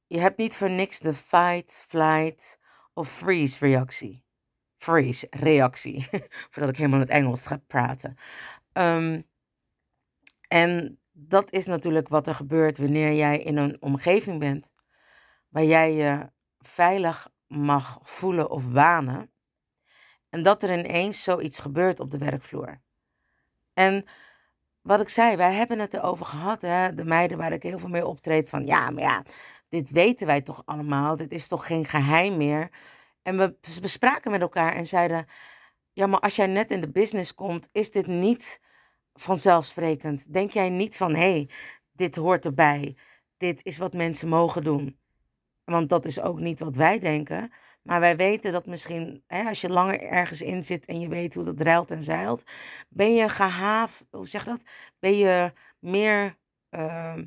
je 0.07 0.18
hebt 0.18 0.37
niet 0.37 0.57
voor 0.57 0.70
niks 0.70 0.99
de 0.99 1.14
fight, 1.14 1.85
flight 1.88 2.59
of 2.92 3.11
freeze 3.11 3.66
reactie. 3.66 4.25
Freeze 4.80 5.26
reactie. 5.30 6.08
Voordat 6.50 6.70
ik 6.70 6.76
helemaal 6.76 7.00
het 7.00 7.08
Engels 7.08 7.46
ga 7.46 7.60
praten. 7.66 8.16
Um, 8.72 9.26
en 10.48 10.98
dat 11.12 11.52
is 11.52 11.66
natuurlijk 11.66 12.08
wat 12.08 12.26
er 12.26 12.34
gebeurt 12.34 12.78
wanneer 12.78 13.12
jij 13.12 13.38
in 13.38 13.56
een 13.56 13.76
omgeving 13.82 14.38
bent 14.38 14.70
waar 15.48 15.64
jij 15.64 15.92
je 15.92 16.30
veilig 16.58 17.28
mag 17.46 17.98
voelen 18.02 18.50
of 18.50 18.72
wanen. 18.72 19.30
En 20.28 20.42
dat 20.42 20.62
er 20.62 20.78
ineens 20.78 21.22
zoiets 21.22 21.58
gebeurt 21.58 22.00
op 22.00 22.10
de 22.10 22.18
werkvloer. 22.18 22.80
En 23.74 24.04
wat 24.80 25.00
ik 25.00 25.08
zei, 25.08 25.36
wij 25.36 25.54
hebben 25.54 25.78
het 25.78 25.94
erover 25.94 26.26
gehad, 26.26 26.62
hè, 26.62 26.94
de 26.94 27.04
meiden 27.04 27.38
waar 27.38 27.52
ik 27.52 27.62
heel 27.62 27.78
veel 27.78 27.88
mee 27.88 28.06
optreed, 28.06 28.48
van 28.48 28.66
ja, 28.66 28.90
maar 28.90 29.02
ja, 29.02 29.22
dit 29.68 29.90
weten 29.90 30.26
wij 30.26 30.40
toch 30.40 30.62
allemaal, 30.64 31.16
dit 31.16 31.32
is 31.32 31.48
toch 31.48 31.66
geen 31.66 31.84
geheim 31.84 32.36
meer. 32.36 32.70
En 33.22 33.37
we 33.37 33.56
bespraken 33.80 34.30
met 34.30 34.40
elkaar 34.40 34.74
en 34.74 34.87
zeiden, 34.87 35.26
ja, 35.92 36.06
maar 36.06 36.20
als 36.20 36.37
jij 36.37 36.46
net 36.46 36.70
in 36.70 36.80
de 36.80 36.90
business 36.90 37.35
komt, 37.35 37.68
is 37.72 37.90
dit 37.90 38.06
niet 38.06 38.61
vanzelfsprekend. 39.14 40.33
Denk 40.33 40.50
jij 40.50 40.68
niet 40.68 40.96
van, 40.96 41.14
hé, 41.14 41.20
hey, 41.20 41.48
dit 41.92 42.16
hoort 42.16 42.44
erbij, 42.44 42.96
dit 43.37 43.64
is 43.64 43.78
wat 43.78 43.92
mensen 43.92 44.28
mogen 44.28 44.64
doen. 44.64 44.98
Want 45.64 45.88
dat 45.88 46.04
is 46.04 46.20
ook 46.20 46.38
niet 46.38 46.61
wat 46.61 46.76
wij 46.76 46.98
denken. 46.98 47.52
Maar 47.83 48.00
wij 48.00 48.16
weten 48.16 48.52
dat 48.52 48.66
misschien, 48.66 49.24
hè, 49.26 49.48
als 49.48 49.61
je 49.61 49.68
langer 49.68 50.02
ergens 50.02 50.42
in 50.42 50.64
zit 50.64 50.87
en 50.87 51.00
je 51.00 51.09
weet 51.09 51.35
hoe 51.35 51.44
dat 51.44 51.61
ruilt 51.61 51.90
en 51.90 52.02
zeilt, 52.02 52.42
ben 52.88 53.14
je 53.14 53.28
gehaaf, 53.28 54.04
hoe 54.11 54.28
zeg 54.28 54.44
dat? 54.44 54.62
Ben 54.98 55.16
je 55.16 55.52
meer 55.78 56.37
uh, 56.70 57.18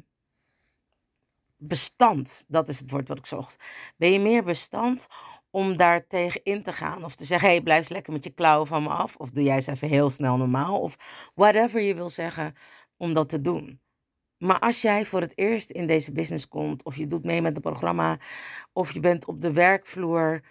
bestand, 1.57 2.45
dat 2.47 2.69
is 2.69 2.79
het 2.79 2.89
woord 2.89 3.07
wat 3.07 3.17
ik 3.17 3.25
zocht. 3.25 3.63
Ben 3.97 4.11
je 4.11 4.19
meer 4.19 4.43
bestand 4.43 5.07
om 5.53 5.77
daar 5.77 6.07
tegen 6.07 6.43
in 6.43 6.63
te 6.63 6.73
gaan. 6.73 7.03
Of 7.03 7.15
te 7.15 7.25
zeggen, 7.25 7.47
hé, 7.47 7.53
hey, 7.53 7.63
blijf 7.63 7.89
lekker 7.89 8.13
met 8.13 8.23
je 8.23 8.33
klauwen 8.33 8.67
van 8.67 8.83
me 8.83 8.89
af. 8.89 9.15
Of 9.15 9.31
doe 9.31 9.43
jij 9.43 9.55
eens 9.55 9.67
even 9.67 9.87
heel 9.87 10.09
snel 10.09 10.37
normaal. 10.37 10.79
Of 10.79 10.95
whatever 11.35 11.81
je 11.81 11.95
wil 11.95 12.09
zeggen 12.09 12.55
om 12.97 13.13
dat 13.13 13.29
te 13.29 13.41
doen. 13.41 13.81
Maar 14.37 14.59
als 14.59 14.81
jij 14.81 15.05
voor 15.05 15.21
het 15.21 15.37
eerst 15.37 15.69
in 15.69 15.87
deze 15.87 16.11
business 16.11 16.47
komt, 16.47 16.83
of 16.83 16.95
je 16.95 17.07
doet 17.07 17.23
mee 17.23 17.41
met 17.41 17.53
het 17.53 17.63
programma, 17.63 18.19
of 18.73 18.91
je 18.91 18.99
bent 18.99 19.25
op 19.25 19.41
de 19.41 19.53
werkvloer, 19.53 20.41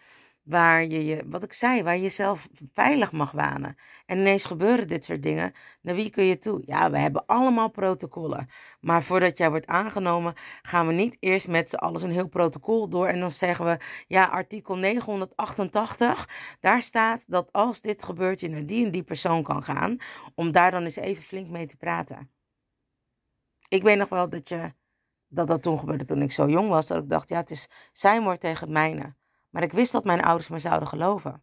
waar 0.43 0.85
je, 0.85 1.05
je 1.05 1.23
wat 1.27 1.43
ik 1.43 1.53
zei, 1.53 1.83
waar 1.83 1.95
je 1.95 2.03
jezelf 2.03 2.49
veilig 2.73 3.13
mag 3.13 3.31
wanen. 3.31 3.77
En 4.07 4.19
ineens 4.19 4.45
gebeuren 4.45 4.89
dit 4.89 5.05
soort 5.05 5.23
dingen. 5.23 5.53
Naar 5.81 5.95
wie 5.95 6.11
kun 6.11 6.25
je 6.25 6.39
toe? 6.39 6.63
Ja, 6.67 6.91
we 6.91 6.99
hebben 6.99 7.27
allemaal 7.27 7.71
protocollen. 7.71 8.49
Maar 8.81 9.03
voordat 9.03 9.37
jij 9.37 9.51
wordt 9.51 9.67
aangenomen, 9.67 10.35
gaan 10.63 10.87
we 10.87 10.93
niet 10.93 11.17
eerst 11.21 11.49
met 11.49 11.71
z'n 11.71 11.77
allen 11.77 12.03
een 12.03 12.11
heel 12.11 12.29
protocol 12.29 12.89
door. 12.89 13.07
En 13.07 13.21
dan 13.21 13.31
zeggen 13.31 13.65
we, 13.65 13.77
ja, 14.07 14.25
artikel 14.25 14.77
988, 14.77 16.29
daar 16.61 16.83
staat 16.83 17.25
dat 17.27 17.53
als 17.53 17.81
dit 17.81 18.03
gebeurt, 18.03 18.41
je 18.41 18.49
naar 18.49 18.67
die 18.67 18.85
en 18.85 18.91
die 18.91 19.03
persoon 19.03 19.43
kan 19.43 19.63
gaan. 19.63 19.97
Om 20.35 20.53
daar 20.53 20.71
dan 20.71 20.83
eens 20.83 20.97
even 20.97 21.23
flink 21.23 21.49
mee 21.49 21.67
te 21.67 21.77
praten. 21.77 22.31
Ik 23.69 23.83
weet 23.83 23.99
nog 23.99 24.09
wel 24.09 24.29
dat, 24.29 24.49
je, 24.49 24.73
dat 25.29 25.47
dat 25.47 25.63
toen 25.63 25.79
gebeurde 25.79 26.05
toen 26.05 26.23
ik 26.23 26.33
zo 26.33 26.49
jong 26.49 26.69
was. 26.69 26.87
Dat 26.87 27.03
ik 27.03 27.09
dacht, 27.09 27.29
ja, 27.29 27.37
het 27.37 27.51
is 27.51 27.69
zijn 27.93 28.23
woord 28.23 28.41
tegen 28.41 28.61
het 28.65 28.73
mijne. 28.73 29.15
Maar 29.53 29.63
ik 29.63 29.73
wist 29.73 29.93
dat 29.93 30.05
mijn 30.05 30.23
ouders 30.23 30.49
me 30.49 30.59
zouden 30.59 30.89
geloven. 30.89 31.43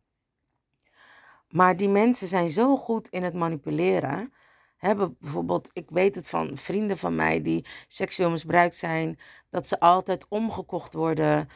Maar 1.49 1.77
die 1.77 1.89
mensen 1.89 2.27
zijn 2.27 2.49
zo 2.49 2.77
goed 2.77 3.09
in 3.09 3.23
het 3.23 3.33
manipuleren. 3.33 4.33
Hebben 4.77 5.15
bijvoorbeeld, 5.19 5.69
ik 5.73 5.89
weet 5.89 6.15
het 6.15 6.29
van 6.29 6.57
vrienden 6.57 6.97
van 6.97 7.15
mij 7.15 7.41
die 7.41 7.65
seksueel 7.87 8.29
misbruikt 8.29 8.75
zijn, 8.75 9.19
dat 9.49 9.67
ze 9.67 9.79
altijd 9.79 10.25
omgekocht 10.27 10.93
worden. 10.93 11.49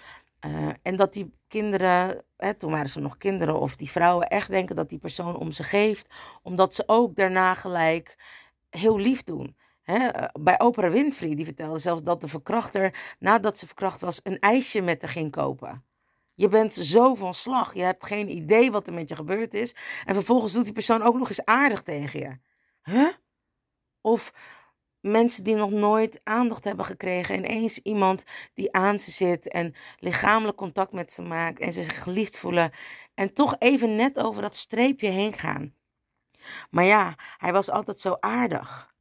Uh, 0.46 0.70
en 0.82 0.96
dat 0.96 1.14
die 1.14 1.34
kinderen, 1.48 2.24
hè, 2.38 2.54
toen 2.54 2.72
waren 2.72 2.90
ze 2.90 3.00
nog 3.00 3.18
kinderen, 3.18 3.60
of 3.60 3.76
die 3.76 3.90
vrouwen 3.90 4.28
echt 4.28 4.50
denken 4.50 4.76
dat 4.76 4.90
die 4.90 5.00
persoon 5.00 5.36
om 5.38 5.52
ze 5.52 5.64
geeft, 5.64 6.14
omdat 6.42 6.74
ze 6.76 6.84
ook 6.86 7.16
daarna 7.16 7.54
gelijk 7.54 8.18
heel 8.70 8.98
lief 8.98 9.24
doen. 9.24 9.56
Hè, 9.82 10.10
bij 10.40 10.60
Oprah 10.60 10.92
Winfrey, 10.92 11.36
die 11.36 11.46
vertelde 11.46 11.80
zelfs 11.80 12.04
dat 12.04 12.22
de 12.22 12.28
verkrachter, 12.28 13.16
nadat 13.20 13.58
ze 13.58 13.66
verkracht 13.66 14.02
was, 14.02 14.20
een 14.24 14.40
ijsje 14.40 14.82
met 14.82 15.02
haar 15.02 15.12
ging 15.12 15.32
kopen. 15.32 15.84
Je 16.36 16.48
bent 16.48 16.74
zo 16.74 17.16
van 17.16 17.34
slag. 17.34 17.74
Je 17.74 17.82
hebt 17.82 18.06
geen 18.06 18.30
idee 18.30 18.72
wat 18.72 18.88
er 18.88 18.94
met 18.94 19.10
je 19.10 19.16
gebeurd 19.16 19.54
is. 19.54 19.76
En 20.06 20.14
vervolgens 20.14 20.54
doet 20.54 20.64
die 20.64 20.74
persoon 20.74 21.02
ook 21.02 21.16
nog 21.16 21.30
eens 21.30 21.46
aardig 21.46 21.82
tegen 21.82 22.20
je. 22.20 22.38
Huh? 22.92 23.14
Of 24.02 24.34
mensen 25.00 25.44
die 25.44 25.56
nog 25.56 25.72
nooit 25.72 26.22
aandacht 26.24 26.64
hebben 26.64 26.86
gekregen. 26.86 27.36
Ineens 27.36 27.80
iemand 27.80 28.24
die 28.54 28.74
aan 28.74 29.00
ze 29.00 29.12
zit 29.12 29.48
en 29.48 29.76
lichamelijk 30.00 30.58
contact 30.58 30.92
met 30.92 31.12
ze 31.12 31.22
maakt. 31.22 31.60
En 31.60 31.74
ze 31.74 31.84
zich 31.84 32.04
geliefd 32.04 32.38
voelen. 32.38 32.72
En 33.14 33.34
toch 33.34 33.56
even 33.60 33.96
net 33.96 34.20
over 34.20 34.42
dat 34.42 34.56
streepje 34.56 35.10
heen 35.10 35.34
gaan. 35.34 35.76
Maar 36.70 36.86
ja, 36.86 37.16
hij 37.38 37.52
was 37.52 37.70
altijd 37.70 38.00
zo 38.00 38.18
aardig. 38.20 38.93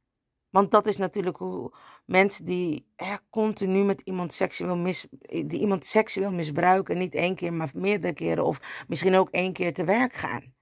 Want 0.53 0.71
dat 0.71 0.87
is 0.87 0.97
natuurlijk 0.97 1.37
hoe 1.37 1.71
mensen 2.05 2.45
die 2.45 2.85
continu 3.29 3.83
met 3.83 4.01
iemand 4.03 4.33
seksueel, 4.33 4.75
mis, 4.75 5.07
die 5.19 5.59
iemand 5.59 5.85
seksueel 5.85 6.31
misbruiken, 6.31 6.97
niet 6.97 7.15
één 7.15 7.35
keer, 7.35 7.53
maar 7.53 7.71
meerdere 7.73 8.13
keren, 8.13 8.45
of 8.45 8.85
misschien 8.87 9.15
ook 9.15 9.29
één 9.29 9.53
keer 9.53 9.73
te 9.73 9.83
werk 9.83 10.13
gaan. 10.13 10.53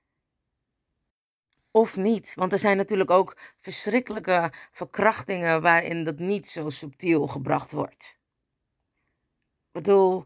Of 1.71 1.97
niet, 1.97 2.33
want 2.35 2.51
er 2.51 2.59
zijn 2.59 2.77
natuurlijk 2.77 3.09
ook 3.09 3.37
verschrikkelijke 3.59 4.53
verkrachtingen 4.71 5.61
waarin 5.61 6.03
dat 6.03 6.19
niet 6.19 6.49
zo 6.49 6.69
subtiel 6.69 7.27
gebracht 7.27 7.71
wordt. 7.71 8.17
Ik 9.67 9.71
bedoel, 9.71 10.25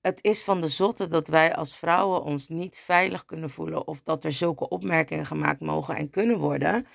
het 0.00 0.24
is 0.24 0.44
van 0.44 0.60
de 0.60 0.68
zotte 0.68 1.06
dat 1.06 1.28
wij 1.28 1.54
als 1.54 1.78
vrouwen 1.78 2.22
ons 2.22 2.48
niet 2.48 2.78
veilig 2.78 3.24
kunnen 3.24 3.50
voelen 3.50 3.86
of 3.86 4.02
dat 4.02 4.24
er 4.24 4.32
zulke 4.32 4.68
opmerkingen 4.68 5.26
gemaakt 5.26 5.60
mogen 5.60 5.96
en 5.96 6.10
kunnen 6.10 6.38
worden. 6.38 6.86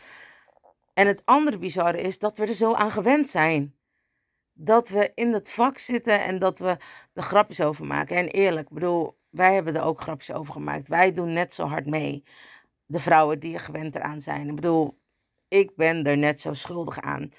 En 0.98 1.08
het 1.08 1.22
andere 1.26 1.58
bizarre 1.58 2.02
is 2.02 2.20
dat 2.20 2.38
we 2.38 2.46
er 2.46 2.54
zo 2.54 2.74
aan 2.74 2.92
gewend 2.92 3.30
zijn. 3.30 3.76
Dat 4.54 4.90
we 4.90 5.12
in 5.16 5.34
het 5.34 5.50
vak 5.50 5.78
zitten 5.78 6.24
en 6.24 6.40
dat 6.40 6.60
we 6.60 6.78
er 7.14 7.24
grapjes 7.24 7.62
over 7.62 7.86
maken. 7.86 8.16
En 8.16 8.28
eerlijk, 8.28 8.70
bedoel, 8.70 9.18
wij 9.30 9.54
hebben 9.54 9.76
er 9.76 9.84
ook 9.84 10.02
grapjes 10.02 10.36
over 10.36 10.54
gemaakt. 10.54 10.88
Wij 10.88 11.14
doen 11.14 11.34
net 11.34 11.54
zo 11.54 11.66
hard 11.66 11.86
mee. 11.86 12.24
De 12.86 13.00
vrouwen 13.00 13.40
die 13.40 13.54
er 13.54 13.60
gewend 13.60 13.96
eraan 13.96 14.20
zijn. 14.20 14.50
Ik 14.50 14.56
bedoel, 14.56 15.00
ik 15.48 15.76
ben 15.76 16.04
er 16.04 16.18
net 16.18 16.40
zo 16.40 16.54
schuldig 16.54 17.02
aan. 17.02 17.32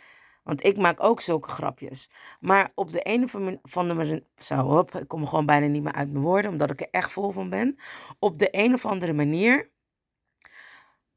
Want 0.42 0.64
ik 0.64 0.77
maak 0.77 1.03
ook 1.03 1.21
zulke 1.21 1.49
grapjes. 1.51 2.11
Maar 2.40 2.73
op 2.75 2.92
de 2.92 3.59
of 3.62 3.77
andere 3.77 3.99
manier. 3.99 4.25
Zo, 4.37 4.79
op, 4.79 4.94
ik 4.94 5.09
kom 5.09 5.27
gewoon 5.27 5.47
bijna 5.47 5.66
niet 5.66 5.83
meer 5.83 5.92
uit 5.92 6.12
mijn 6.12 6.25
woorden, 6.25 6.51
omdat 6.51 6.71
ik 6.71 6.81
er 6.81 6.88
echt 6.90 7.12
vol 7.12 7.31
van 7.31 7.51
ben. 7.51 7.79
Op 8.18 8.38
de 8.38 8.49
een 8.51 8.75
of 8.75 8.87
andere 8.87 9.12
manier 9.12 9.71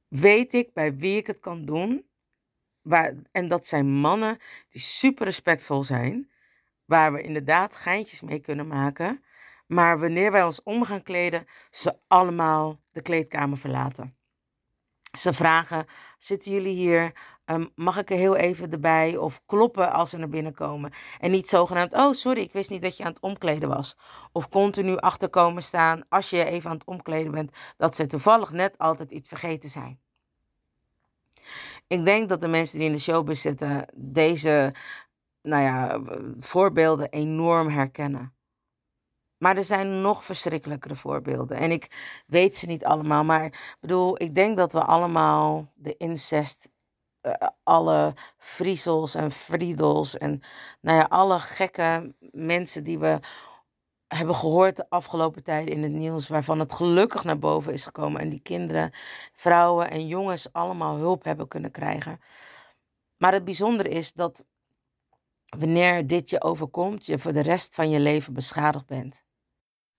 weet 0.08 0.54
ik 0.54 0.74
bij 0.74 0.96
wie 0.96 1.18
ik 1.18 1.28
het 1.28 1.40
kan 1.40 1.66
doen. 1.66 2.10
En 3.32 3.48
dat 3.48 3.68
zijn 3.68 3.88
mannen 3.88 4.38
die 4.70 4.82
super 4.82 5.26
respectvol 5.26 5.84
zijn, 5.84 6.32
waar 6.86 7.14
we 7.14 7.22
inderdaad 7.22 7.76
geintjes 7.76 8.22
mee 8.22 8.40
kunnen 8.40 8.68
maken. 8.68 9.24
Maar 9.68 10.00
wanneer 10.00 10.32
wij 10.32 10.44
ons 10.44 10.64
om 10.64 10.84
gaan 10.84 11.04
kleden, 11.04 11.46
ze 11.72 11.98
allemaal 12.08 12.80
de 12.92 13.02
kleedkamer 13.02 13.58
verlaten. 13.58 14.16
Ze 15.12 15.34
vragen: 15.34 15.86
Zitten 16.18 16.52
jullie 16.52 16.76
hier? 16.76 17.12
Um, 17.46 17.72
mag 17.76 17.98
ik 17.98 18.10
er 18.10 18.18
heel 18.18 18.36
even 18.36 18.72
erbij? 18.72 19.18
Of 19.18 19.42
kloppen 19.46 19.92
als 19.92 20.10
ze 20.10 20.18
naar 20.18 20.30
binnen 20.30 20.54
komen. 20.54 20.94
En 21.20 21.32
niet 21.32 21.50
zogenaamd: 21.50 21.94
Oh, 21.94 22.14
sorry, 22.14 22.42
ik 22.42 22.54
wist 22.54 22.70
niet 22.70 22.82
dat 22.82 22.98
je 22.98 23.04
aan 23.04 23.12
het 23.12 23.22
omkleden 23.22 23.70
was. 23.70 23.98
Of 24.32 24.50
continu 24.50 24.98
achterkomen 24.98 25.64
staan 25.64 26.04
als 26.10 26.30
je 26.30 26.46
even 26.46 26.70
aan 26.70 26.78
het 26.78 26.86
omkleden 26.86 27.32
bent, 27.32 27.52
dat 27.78 27.96
ze 27.96 28.08
toevallig 28.08 28.52
net 28.52 28.78
altijd 28.78 29.12
iets 29.12 29.28
vergeten 29.28 29.70
zijn. 29.70 30.00
Ik 31.92 32.06
denk 32.06 32.30
dat 32.30 32.42
de 32.42 32.48
mensen 32.48 32.78
die 32.78 32.88
in 32.88 32.94
de 32.94 33.00
showbiz 33.00 33.42
zitten 33.42 33.86
deze 33.96 34.74
nou 35.42 35.64
ja, 35.64 36.02
voorbeelden 36.40 37.10
enorm 37.10 37.70
herkennen. 37.70 38.34
Maar 39.38 39.58
er 39.58 39.64
zijn 39.64 40.02
nog 40.02 40.24
verschrikkelijkere 40.24 40.96
voorbeelden. 40.96 41.58
En 41.58 41.72
ik 41.72 42.24
weet 42.28 42.58
ze 42.58 42.66
niet 42.66 42.86
allemaal. 42.86 43.24
Maar 43.24 43.46
ik 43.46 43.78
bedoel, 43.80 44.22
ik 44.22 44.36
denk 44.36 44.58
dat 44.58 44.74
we 44.74 44.84
allemaal 44.84 45.72
de 45.76 45.98
incest 45.98 46.70
eh, 47.22 47.34
alle 47.64 48.14
Friesels 48.38 49.16
en 49.16 49.32
Friedels 49.32 50.18
en 50.18 50.42
nou 50.82 50.98
ja, 50.98 51.06
alle 51.10 51.40
gekke 51.40 52.16
mensen 52.32 52.84
die 52.84 53.00
we 53.00 53.20
hebben 54.16 54.36
gehoord 54.36 54.76
de 54.76 54.90
afgelopen 54.90 55.44
tijden 55.44 55.74
in 55.74 55.84
het 55.84 55.92
nieuws, 55.92 56.28
waarvan 56.28 56.60
het 56.60 56.74
gelukkig 56.74 57.24
naar 57.24 57.40
boven 57.40 57.74
is 57.74 57.86
gekomen 57.86 58.22
en 58.22 58.30
die 58.30 58.40
kinderen, 58.40 58.92
vrouwen 59.34 59.90
en 59.90 60.08
jongens 60.08 60.54
allemaal 60.54 60.96
hulp 60.96 61.24
hebben 61.24 61.48
kunnen 61.48 61.72
krijgen. 61.72 62.22
Maar 63.18 63.34
het 63.34 63.44
bijzondere 63.44 63.90
is 63.90 64.14
dat 64.14 64.46
wanneer 65.58 66.08
dit 66.08 66.30
je 66.30 66.42
overkomt, 66.42 67.06
je 67.06 67.20
voor 67.20 67.34
de 67.34 67.42
rest 67.42 67.76
van 67.76 67.90
je 67.90 68.00
leven 68.00 68.34
beschadigd 68.34 68.86
bent. 68.86 69.24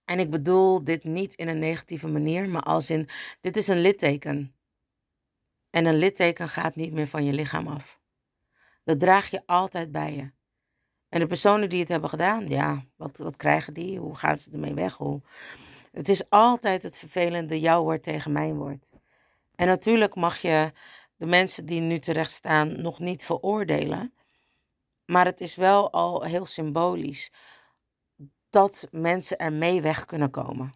En 0.04 0.18
ik 0.18 0.30
bedoel 0.30 0.84
dit 0.84 1.04
niet 1.04 1.34
in 1.34 1.48
een 1.48 1.58
negatieve 1.58 2.08
manier, 2.08 2.48
maar 2.48 2.62
als 2.62 2.90
in, 2.90 3.08
dit 3.40 3.56
is 3.56 3.68
een 3.68 3.80
litteken. 3.80 4.54
En 5.70 5.86
een 5.86 5.98
litteken 5.98 6.48
gaat 6.48 6.76
niet 6.76 6.92
meer 6.92 7.06
van 7.06 7.24
je 7.24 7.32
lichaam 7.32 7.66
af. 7.66 8.00
Dat 8.84 9.00
draag 9.00 9.30
je 9.30 9.42
altijd 9.46 9.92
bij 9.92 10.14
je. 10.14 10.30
En 11.12 11.20
de 11.20 11.26
personen 11.26 11.68
die 11.68 11.80
het 11.80 11.88
hebben 11.88 12.08
gedaan, 12.08 12.48
ja, 12.48 12.84
wat, 12.96 13.16
wat 13.16 13.36
krijgen 13.36 13.74
die? 13.74 13.98
Hoe 13.98 14.14
gaan 14.14 14.38
ze 14.38 14.50
ermee 14.50 14.74
weg? 14.74 14.96
Hoe... 14.96 15.20
Het 15.90 16.08
is 16.08 16.30
altijd 16.30 16.82
het 16.82 16.98
vervelende 16.98 17.60
jouw 17.60 17.82
woord 17.82 18.02
tegen 18.02 18.32
mijn 18.32 18.54
woord. 18.54 18.86
En 19.54 19.66
natuurlijk 19.66 20.14
mag 20.14 20.38
je 20.38 20.72
de 21.16 21.26
mensen 21.26 21.66
die 21.66 21.80
nu 21.80 21.98
terecht 21.98 22.32
staan 22.32 22.82
nog 22.82 22.98
niet 22.98 23.24
veroordelen. 23.24 24.14
Maar 25.04 25.24
het 25.24 25.40
is 25.40 25.54
wel 25.54 25.92
al 25.92 26.22
heel 26.22 26.46
symbolisch 26.46 27.32
dat 28.50 28.88
mensen 28.90 29.38
er 29.38 29.52
mee 29.52 29.82
weg 29.82 30.04
kunnen 30.04 30.30
komen. 30.30 30.74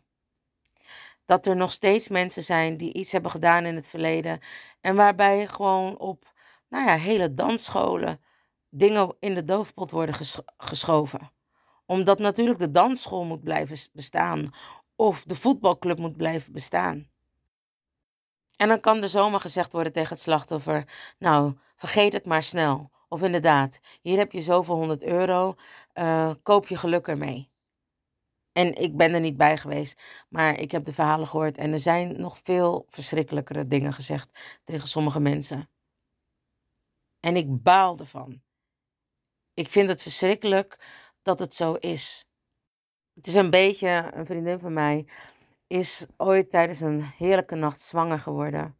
Dat 1.25 1.47
er 1.47 1.57
nog 1.57 1.73
steeds 1.73 2.09
mensen 2.09 2.43
zijn 2.43 2.77
die 2.77 2.93
iets 2.93 3.13
hebben 3.13 3.31
gedaan 3.31 3.65
in 3.65 3.75
het 3.75 3.89
verleden 3.89 4.41
en 4.81 4.97
waarbij 4.97 5.47
gewoon 5.47 5.99
op 5.99 6.33
nou 6.69 6.87
ja, 6.87 6.97
hele 6.97 7.35
dansscholen 7.35 8.21
dingen 8.79 9.17
in 9.19 9.35
de 9.35 9.45
doofpot 9.45 9.91
worden 9.91 10.15
geschoven. 10.57 11.31
Omdat 11.87 12.19
natuurlijk 12.19 12.59
de 12.59 12.71
dansschool 12.71 13.25
moet 13.25 13.43
blijven 13.43 13.79
bestaan 13.93 14.55
of 14.97 15.25
de 15.25 15.35
voetbalclub 15.35 15.99
moet 15.99 16.17
blijven 16.17 16.53
bestaan. 16.53 17.09
En 18.57 18.69
dan 18.69 18.81
kan 18.81 19.03
er 19.03 19.09
zomaar 19.09 19.41
gezegd 19.41 19.73
worden 19.73 19.93
tegen 19.93 20.11
het 20.11 20.21
slachtoffer: 20.21 21.15
Nou, 21.19 21.55
vergeet 21.77 22.13
het 22.13 22.27
maar 22.27 22.43
snel. 22.43 22.91
Of 23.09 23.23
inderdaad, 23.23 23.79
hier 24.03 24.19
heb 24.19 24.33
je 24.33 24.41
zoveel 24.43 24.75
honderd 24.75 25.03
euro, 25.03 25.55
uh, 25.95 26.31
koop 26.43 26.67
je 26.67 26.77
geluk 26.77 27.07
ermee. 27.07 27.51
En 28.53 28.75
ik 28.75 28.97
ben 28.97 29.15
er 29.15 29.21
niet 29.21 29.37
bij 29.37 29.57
geweest, 29.57 30.03
maar 30.29 30.61
ik 30.61 30.71
heb 30.71 30.85
de 30.85 30.93
verhalen 30.93 31.27
gehoord 31.27 31.59
en 31.59 31.73
er 31.73 31.79
zijn 31.79 32.21
nog 32.21 32.41
veel 32.43 32.87
verschrikkelijkere 32.89 33.67
dingen 33.67 33.93
gezegd 33.93 34.59
tegen 34.65 34.89
sommige 34.89 35.21
mensen. 35.21 35.69
En 37.21 37.37
ik 37.37 37.63
baal 37.63 37.99
ervan. 37.99 38.43
Ik 39.57 39.71
vind 39.71 39.89
het 39.89 40.03
verschrikkelijk 40.03 40.79
dat 41.23 41.39
het 41.39 41.55
zo 41.55 41.75
is. 41.75 42.29
Het 43.15 43.27
is 43.27 43.35
een 43.35 43.51
beetje, 43.51 44.11
een 44.15 44.27
vriendin 44.27 44.59
van 44.59 44.73
mij 44.73 45.07
is 45.67 46.07
ooit 46.17 46.51
tijdens 46.51 46.81
een 46.81 47.03
heerlijke 47.03 47.55
nacht 47.55 47.81
zwanger 47.81 48.19
geworden. 48.19 48.77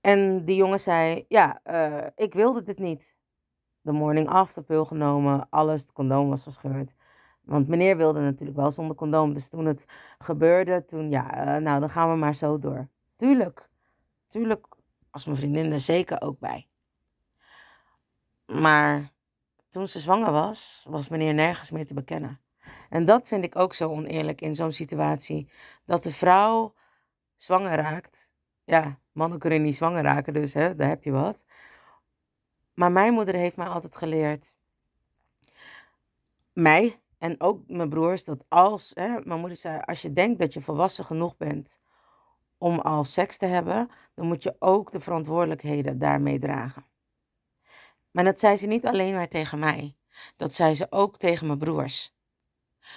En 0.00 0.44
die 0.44 0.56
jongen 0.56 0.80
zei, 0.80 1.24
ja, 1.28 1.60
uh, 1.64 2.06
ik 2.16 2.34
wilde 2.34 2.62
dit 2.62 2.78
niet. 2.78 3.14
De 3.80 3.92
morning 3.92 4.28
after 4.28 4.62
pil 4.62 4.84
genomen, 4.84 5.46
alles, 5.50 5.80
het 5.80 5.92
condoom 5.92 6.28
was 6.28 6.42
verscheurd. 6.42 6.92
Want 7.40 7.68
meneer 7.68 7.96
wilde 7.96 8.20
natuurlijk 8.20 8.58
wel 8.58 8.70
zonder 8.70 8.96
condoom. 8.96 9.34
Dus 9.34 9.48
toen 9.48 9.66
het 9.66 9.84
gebeurde, 10.18 10.84
toen 10.84 11.10
ja, 11.10 11.56
uh, 11.56 11.62
nou 11.62 11.80
dan 11.80 11.90
gaan 11.90 12.10
we 12.10 12.16
maar 12.16 12.34
zo 12.34 12.58
door. 12.58 12.88
Tuurlijk, 13.16 13.68
tuurlijk 14.26 14.66
was 15.10 15.24
mijn 15.24 15.36
vriendin 15.38 15.72
er 15.72 15.80
zeker 15.80 16.20
ook 16.20 16.38
bij. 16.38 16.66
Maar 18.60 19.12
toen 19.70 19.86
ze 19.86 20.00
zwanger 20.00 20.32
was, 20.32 20.84
was 20.88 21.08
meneer 21.08 21.34
nergens 21.34 21.70
meer 21.70 21.86
te 21.86 21.94
bekennen. 21.94 22.40
En 22.88 23.06
dat 23.06 23.26
vind 23.26 23.44
ik 23.44 23.56
ook 23.56 23.74
zo 23.74 23.90
oneerlijk 23.90 24.40
in 24.40 24.54
zo'n 24.54 24.72
situatie. 24.72 25.50
Dat 25.84 26.02
de 26.02 26.12
vrouw 26.12 26.74
zwanger 27.36 27.76
raakt. 27.76 28.26
Ja, 28.64 28.98
mannen 29.12 29.38
kunnen 29.38 29.62
niet 29.62 29.76
zwanger 29.76 30.02
raken, 30.02 30.32
dus 30.32 30.52
hè, 30.52 30.74
daar 30.74 30.88
heb 30.88 31.04
je 31.04 31.10
wat. 31.10 31.44
Maar 32.74 32.92
mijn 32.92 33.12
moeder 33.12 33.34
heeft 33.34 33.56
mij 33.56 33.66
altijd 33.66 33.96
geleerd. 33.96 34.54
Mij 36.52 37.00
en 37.18 37.40
ook 37.40 37.60
mijn 37.66 37.88
broers, 37.88 38.24
dat 38.24 38.44
als, 38.48 38.90
hè, 38.94 39.20
mijn 39.24 39.40
moeder 39.40 39.58
zei, 39.58 39.80
als 39.84 40.02
je 40.02 40.12
denkt 40.12 40.38
dat 40.38 40.52
je 40.52 40.60
volwassen 40.60 41.04
genoeg 41.04 41.36
bent 41.36 41.78
om 42.58 42.80
al 42.80 43.04
seks 43.04 43.36
te 43.36 43.46
hebben, 43.46 43.90
dan 44.14 44.26
moet 44.26 44.42
je 44.42 44.56
ook 44.58 44.92
de 44.92 45.00
verantwoordelijkheden 45.00 45.98
daarmee 45.98 46.38
dragen. 46.38 46.84
Maar 48.12 48.24
dat 48.24 48.38
zei 48.38 48.56
ze 48.56 48.66
niet 48.66 48.86
alleen 48.86 49.14
maar 49.14 49.28
tegen 49.28 49.58
mij. 49.58 49.96
Dat 50.36 50.54
zei 50.54 50.74
ze 50.74 50.86
ook 50.90 51.18
tegen 51.18 51.46
mijn 51.46 51.58
broers. 51.58 52.12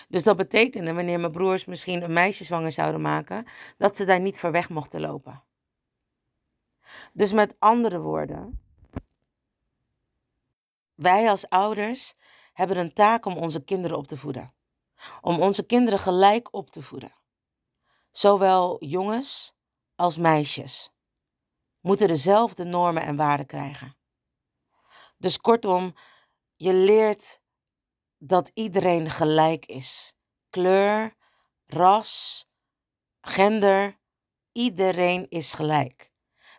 Dus 0.07 0.23
dat 0.23 0.37
betekende, 0.37 0.93
wanneer 0.93 1.19
mijn 1.19 1.31
broers 1.31 1.65
misschien 1.65 2.03
een 2.03 2.13
meisje 2.13 2.43
zwanger 2.43 2.71
zouden 2.71 3.01
maken, 3.01 3.47
dat 3.77 3.95
ze 3.95 4.05
daar 4.05 4.19
niet 4.19 4.39
voor 4.39 4.51
weg 4.51 4.69
mochten 4.69 4.99
lopen. 5.01 5.43
Dus 7.13 7.31
met 7.31 7.55
andere 7.59 7.99
woorden, 7.99 8.59
wij 10.95 11.29
als 11.29 11.49
ouders 11.49 12.15
hebben 12.53 12.77
een 12.77 12.93
taak 12.93 13.25
om 13.25 13.37
onze 13.37 13.63
kinderen 13.63 13.97
op 13.97 14.07
te 14.07 14.17
voeden. 14.17 14.53
Om 15.21 15.39
onze 15.39 15.65
kinderen 15.65 15.99
gelijk 15.99 16.47
op 16.51 16.69
te 16.69 16.81
voeden. 16.81 17.13
Zowel 18.11 18.85
jongens 18.85 19.55
als 19.95 20.17
meisjes 20.17 20.91
moeten 21.79 22.07
dezelfde 22.07 22.63
normen 22.63 23.03
en 23.03 23.15
waarden 23.15 23.45
krijgen. 23.45 23.95
Dus 25.17 25.37
kortom, 25.37 25.93
je 26.55 26.73
leert 26.73 27.41
dat 28.17 28.51
iedereen 28.53 29.09
gelijk 29.09 29.65
is. 29.65 30.13
Kleur, 30.49 31.15
ras, 31.65 32.45
gender, 33.21 33.99
iedereen 34.51 35.29
is 35.29 35.53
gelijk. 35.53 36.13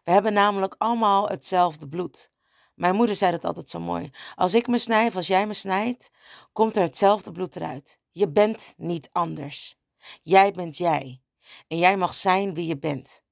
We 0.05 0.11
hebben 0.11 0.33
namelijk 0.33 0.75
allemaal 0.79 1.29
hetzelfde 1.29 1.89
bloed. 1.89 2.31
Mijn 2.75 2.95
moeder 2.95 3.17
zei 3.17 3.31
dat 3.31 3.45
altijd 3.45 3.71
zo 3.71 3.81
mooi. 3.81 4.11
Als 4.35 4.55
ik 4.55 4.67
me 4.67 4.79
snij 4.79 5.13
als 5.13 5.27
jij 5.27 5.47
me 5.47 5.55
snijdt, 5.55 6.11
komt 6.53 6.77
er 6.77 6.83
hetzelfde 6.83 7.33
bloed 7.33 7.57
eruit. 7.57 7.99
Je 8.11 8.29
bent 8.29 8.75
niet 8.77 9.09
anders. 9.13 9.77
Jij 10.23 10.53
bent 10.53 10.77
jij. 10.77 11.23
En 11.69 11.79
jij 11.79 11.97
mag 11.97 12.15
zijn 12.15 12.55
wie 12.55 12.67
je 12.67 12.79
bent. 12.79 13.25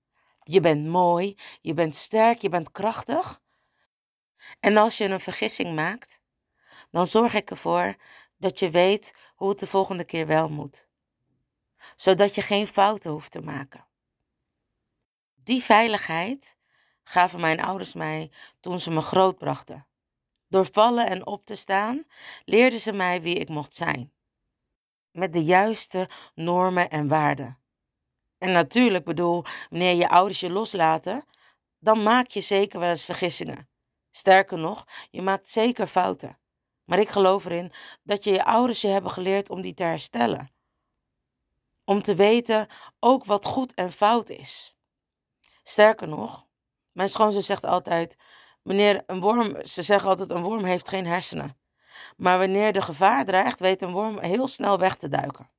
Je 0.43 0.61
bent 0.61 0.87
mooi, 0.87 1.39
je 1.61 1.75
bent 1.75 1.97
sterk, 1.97 2.41
je 2.41 2.49
bent 2.49 2.71
krachtig. 2.71 3.43
En 4.61 4.77
als 4.77 4.99
je 4.99 5.05
een 5.05 5.21
vergissing 5.21 5.75
maakt, 5.75 6.21
dan 6.91 7.07
zorg 7.07 7.35
ik 7.35 7.51
ervoor 7.51 7.95
dat 8.37 8.59
je 8.59 8.71
weet 8.71 9.15
hoe 9.35 9.49
het 9.49 9.59
de 9.59 9.67
volgende 9.67 10.05
keer 10.05 10.27
wel 10.27 10.49
moet. 10.49 10.87
Zodat 11.97 12.35
je 12.35 12.43
geen 12.43 12.67
fouten 12.67 13.11
hoeft 13.11 13.31
te 13.31 13.41
maken. 13.41 13.87
Die 15.35 15.63
veiligheid 15.63 16.57
gaven 17.03 17.41
mijn 17.41 17.61
ouders 17.61 17.93
mij 17.93 18.31
toen 18.61 18.81
ze 18.81 18.91
me 18.91 19.01
grootbrachten. 19.01 19.87
Door 20.49 20.69
vallen 20.73 21.07
en 21.07 21.27
op 21.27 21.45
te 21.45 21.55
staan 21.55 22.05
leerden 22.45 22.81
ze 22.81 22.93
mij 22.93 23.23
wie 23.23 23.35
ik 23.35 23.49
mocht 23.49 23.75
zijn. 23.75 24.13
Met 25.11 25.33
de 25.33 25.45
juiste 25.45 26.09
normen 26.35 26.91
en 26.91 27.09
waarden. 27.09 27.59
En 28.39 28.53
natuurlijk 28.53 29.05
bedoel, 29.05 29.45
wanneer 29.71 29.95
je 29.95 30.09
ouders 30.09 30.41
je 30.41 30.51
loslaten, 30.51 31.25
dan 31.79 32.03
maak 32.03 32.27
je 32.27 32.41
zeker 32.41 32.81
wel 32.81 32.91
eens 32.91 33.05
vergissingen. 33.05 33.69
Sterker 34.17 34.59
nog, 34.59 34.85
je 35.11 35.23
maakt 35.23 35.49
zeker 35.49 35.87
fouten. 35.87 36.39
Maar 36.85 36.99
ik 36.99 37.09
geloof 37.09 37.45
erin 37.45 37.73
dat 38.03 38.25
je 38.25 38.33
je 38.33 38.45
ouders 38.45 38.81
je 38.81 38.89
hebben 38.89 39.11
geleerd 39.11 39.51
om 39.51 39.61
die 39.61 39.75
te 39.75 39.83
herstellen. 39.83 40.51
Om 41.85 42.03
te 42.03 42.15
weten 42.15 42.67
ook 43.01 43.25
wat 43.25 43.47
goed 43.47 43.75
en 43.75 43.93
fout 43.93 44.29
is. 44.29 44.77
Sterker 45.63 46.09
nog, 46.09 46.47
mijn 46.93 47.09
schoonzus 47.09 47.47
zegt 47.47 47.65
altijd: 47.65 48.17
Meneer, 48.63 49.03
een 49.07 49.21
worm, 49.21 49.67
ze 49.67 49.83
zeggen 49.83 50.09
altijd: 50.09 50.31
een 50.31 50.43
worm 50.43 50.65
heeft 50.65 50.89
geen 50.89 51.07
hersenen. 51.07 51.59
Maar 52.17 52.39
wanneer 52.39 52.73
de 52.73 52.83
gevaar 52.83 53.25
dreigt, 53.25 53.61
weet 53.61 53.83
een 53.83 53.93
worm 53.93 54.19
heel 54.19 54.49
snel 54.49 54.79
weg 54.79 54.97
te 54.97 55.09
duiken. 55.09 55.51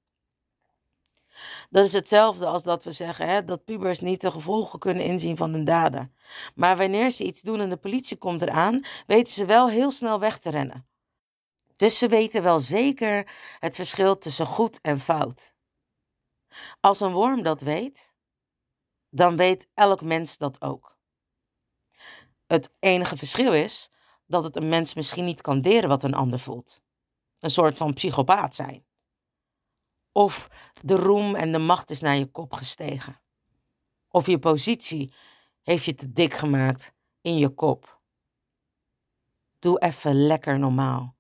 Dat 1.70 1.86
is 1.86 1.94
hetzelfde 1.94 2.46
als 2.46 2.64
dat 2.64 2.84
we 2.84 2.92
zeggen 2.92 3.28
hè, 3.28 3.44
dat 3.44 3.66
pubers 3.66 4.00
niet 4.00 4.22
de 4.22 4.32
gevolgen 4.32 4.80
kunnen 4.80 5.04
inzien 5.04 5.38
van 5.38 5.52
hun 5.52 5.66
daden. 5.66 6.16
Maar 6.56 6.78
wanneer 6.78 7.12
ze 7.12 7.24
iets 7.24 7.42
doen 7.42 7.60
en 7.60 7.70
de 7.70 7.78
politie 7.78 8.18
komt 8.18 8.42
eraan, 8.42 8.82
weten 9.08 9.34
ze 9.34 9.46
wel 9.46 9.70
heel 9.70 9.92
snel 9.92 10.20
weg 10.20 10.40
te 10.40 10.50
rennen. 10.50 10.88
Dus 11.76 11.98
ze 11.98 12.08
weten 12.08 12.44
wel 12.44 12.60
zeker 12.60 13.30
het 13.60 13.76
verschil 13.76 14.18
tussen 14.18 14.46
goed 14.46 14.82
en 14.82 15.00
fout. 15.00 15.54
Als 16.80 17.00
een 17.00 17.14
worm 17.14 17.44
dat 17.44 17.62
weet, 17.62 18.14
dan 19.10 19.36
weet 19.36 19.70
elk 19.74 20.02
mens 20.02 20.38
dat 20.38 20.62
ook. 20.62 20.98
Het 22.48 22.74
enige 22.80 23.18
verschil 23.18 23.54
is 23.54 23.92
dat 24.26 24.44
het 24.44 24.56
een 24.56 24.70
mens 24.70 24.94
misschien 24.94 25.26
niet 25.26 25.42
kan 25.42 25.62
deren 25.62 25.90
wat 25.90 26.04
een 26.04 26.14
ander 26.14 26.40
voelt. 26.40 26.82
Een 27.40 27.50
soort 27.50 27.78
van 27.78 27.94
psychopaat 27.94 28.56
zijn. 28.56 28.85
Of 30.18 30.48
de 30.82 30.96
roem 30.96 31.36
en 31.36 31.52
de 31.52 31.58
macht 31.58 31.90
is 31.90 32.02
naar 32.02 32.16
je 32.16 32.26
kop 32.26 32.54
gestegen. 32.54 33.22
Of 34.10 34.26
je 34.26 34.40
positie 34.40 35.14
heeft 35.62 35.86
je 35.86 35.96
te 35.96 36.12
dik 36.12 36.34
gemaakt 36.34 36.94
in 37.22 37.38
je 37.38 37.50
kop. 37.50 38.00
Doe 39.60 39.80
even 39.80 40.26
lekker 40.28 40.60
normaal. 40.60 41.16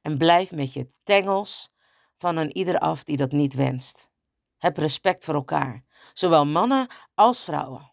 En 0.00 0.18
blijf 0.18 0.52
met 0.52 0.72
je 0.72 0.90
tengels 1.02 1.72
van 2.18 2.36
een 2.36 2.56
ieder 2.56 2.78
af 2.78 3.04
die 3.04 3.16
dat 3.16 3.32
niet 3.32 3.54
wenst. 3.54 4.10
Heb 4.58 4.76
respect 4.76 5.24
voor 5.24 5.34
elkaar, 5.34 5.84
zowel 6.12 6.46
mannen 6.46 6.86
als 7.14 7.44
vrouwen. 7.44 7.92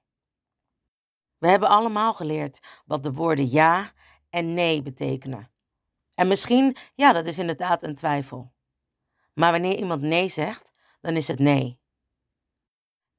We 1.38 1.48
hebben 1.48 1.70
allemaal 1.70 2.13
geleerd 2.13 2.82
wat 2.86 3.04
de 3.04 3.13
woorden 3.13 3.50
ja 3.50 3.91
en 4.30 4.54
nee 4.54 4.82
betekenen. 4.82 5.52
En 6.13 6.28
misschien, 6.28 6.76
ja, 6.94 7.13
dat 7.13 7.26
is 7.26 7.38
inderdaad 7.38 7.84
een 7.84 7.96
twijfel. 7.96 8.55
Maar 9.36 9.52
wanneer 9.52 9.78
iemand 9.78 10.02
nee 10.02 10.30
zegt, 10.30 10.71
dan 11.02 11.15
is 11.15 11.28
het 11.28 11.39
nee. 11.39 11.80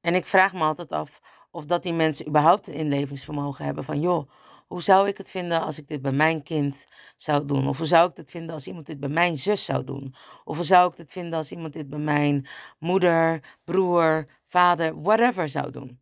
En 0.00 0.14
ik 0.14 0.26
vraag 0.26 0.52
me 0.52 0.64
altijd 0.64 0.92
af 0.92 1.20
of 1.50 1.64
dat 1.66 1.82
die 1.82 1.92
mensen 1.92 2.28
überhaupt 2.28 2.66
een 2.66 2.74
inlevingsvermogen 2.74 3.64
hebben 3.64 3.84
van, 3.84 4.00
joh, 4.00 4.30
hoe 4.66 4.82
zou 4.82 5.08
ik 5.08 5.18
het 5.18 5.30
vinden 5.30 5.60
als 5.60 5.78
ik 5.78 5.88
dit 5.88 6.02
bij 6.02 6.12
mijn 6.12 6.42
kind 6.42 6.86
zou 7.16 7.44
doen? 7.46 7.68
Of 7.68 7.78
hoe 7.78 7.86
zou 7.86 8.10
ik 8.10 8.16
het 8.16 8.30
vinden 8.30 8.54
als 8.54 8.66
iemand 8.66 8.86
dit 8.86 9.00
bij 9.00 9.08
mijn 9.08 9.38
zus 9.38 9.64
zou 9.64 9.84
doen? 9.84 10.14
Of 10.44 10.56
hoe 10.56 10.64
zou 10.64 10.90
ik 10.90 10.96
het 10.98 11.12
vinden 11.12 11.38
als 11.38 11.52
iemand 11.52 11.72
dit 11.72 11.88
bij 11.88 11.98
mijn 11.98 12.48
moeder, 12.78 13.56
broer, 13.64 14.28
vader, 14.46 15.02
whatever 15.02 15.48
zou 15.48 15.70
doen? 15.70 16.00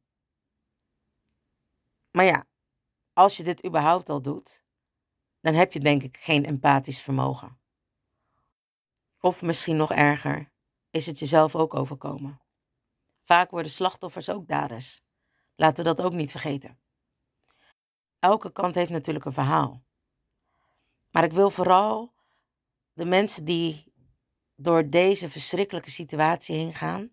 Maar 2.11 2.24
ja, 2.24 2.46
als 3.12 3.37
je 3.37 3.42
dit 3.42 3.66
überhaupt 3.66 4.09
al 4.09 4.22
doet, 4.22 4.62
dan 5.40 5.55
heb 5.55 5.72
je 5.72 5.81
denk 5.81 6.03
ik 6.03 6.16
geen 6.16 6.44
empathisch 6.44 7.00
vermogen. 7.00 7.59
Of 9.25 9.43
misschien 9.43 9.77
nog 9.77 9.93
erger, 9.93 10.53
is 10.91 11.07
het 11.07 11.19
jezelf 11.19 11.57
ook 11.57 11.75
overkomen. 11.75 12.41
Vaak 13.23 13.51
worden 13.51 13.71
slachtoffers 13.71 14.29
ook 14.31 14.49
daders. 14.49 15.03
Laten 15.55 15.85
we 15.85 15.95
dat 15.95 16.07
ook 16.07 16.13
niet 16.13 16.31
vergeten. 16.31 16.81
Elke 18.19 18.53
kant 18.53 18.75
heeft 18.75 18.91
natuurlijk 18.91 19.25
een 19.25 19.33
verhaal. 19.33 19.85
Maar 21.11 21.25
ik 21.25 21.33
wil 21.33 21.51
vooral 21.51 22.15
de 22.93 23.05
mensen 23.05 23.45
die 23.45 23.93
door 24.55 24.91
deze 24.91 25.31
verschrikkelijke 25.31 25.91
situatie 25.91 26.57
heen 26.57 26.75
gaan, 26.75 27.13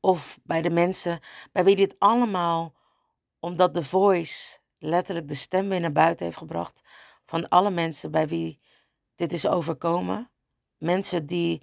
of 0.00 0.38
bij 0.42 0.62
de 0.62 0.70
mensen 0.70 1.20
bij 1.52 1.64
wie 1.64 1.76
dit 1.76 1.98
allemaal, 1.98 2.74
omdat 3.38 3.74
de 3.74 3.82
voice 3.82 4.58
letterlijk 4.78 5.28
de 5.28 5.34
stem 5.34 5.68
weer 5.68 5.80
naar 5.80 5.92
buiten 5.92 6.24
heeft 6.26 6.38
gebracht, 6.38 6.80
van 7.24 7.48
alle 7.48 7.70
mensen 7.70 8.10
bij 8.10 8.28
wie 8.28 8.60
dit 9.14 9.32
is 9.32 9.46
overkomen, 9.46 10.29
mensen 10.80 11.26
die 11.26 11.62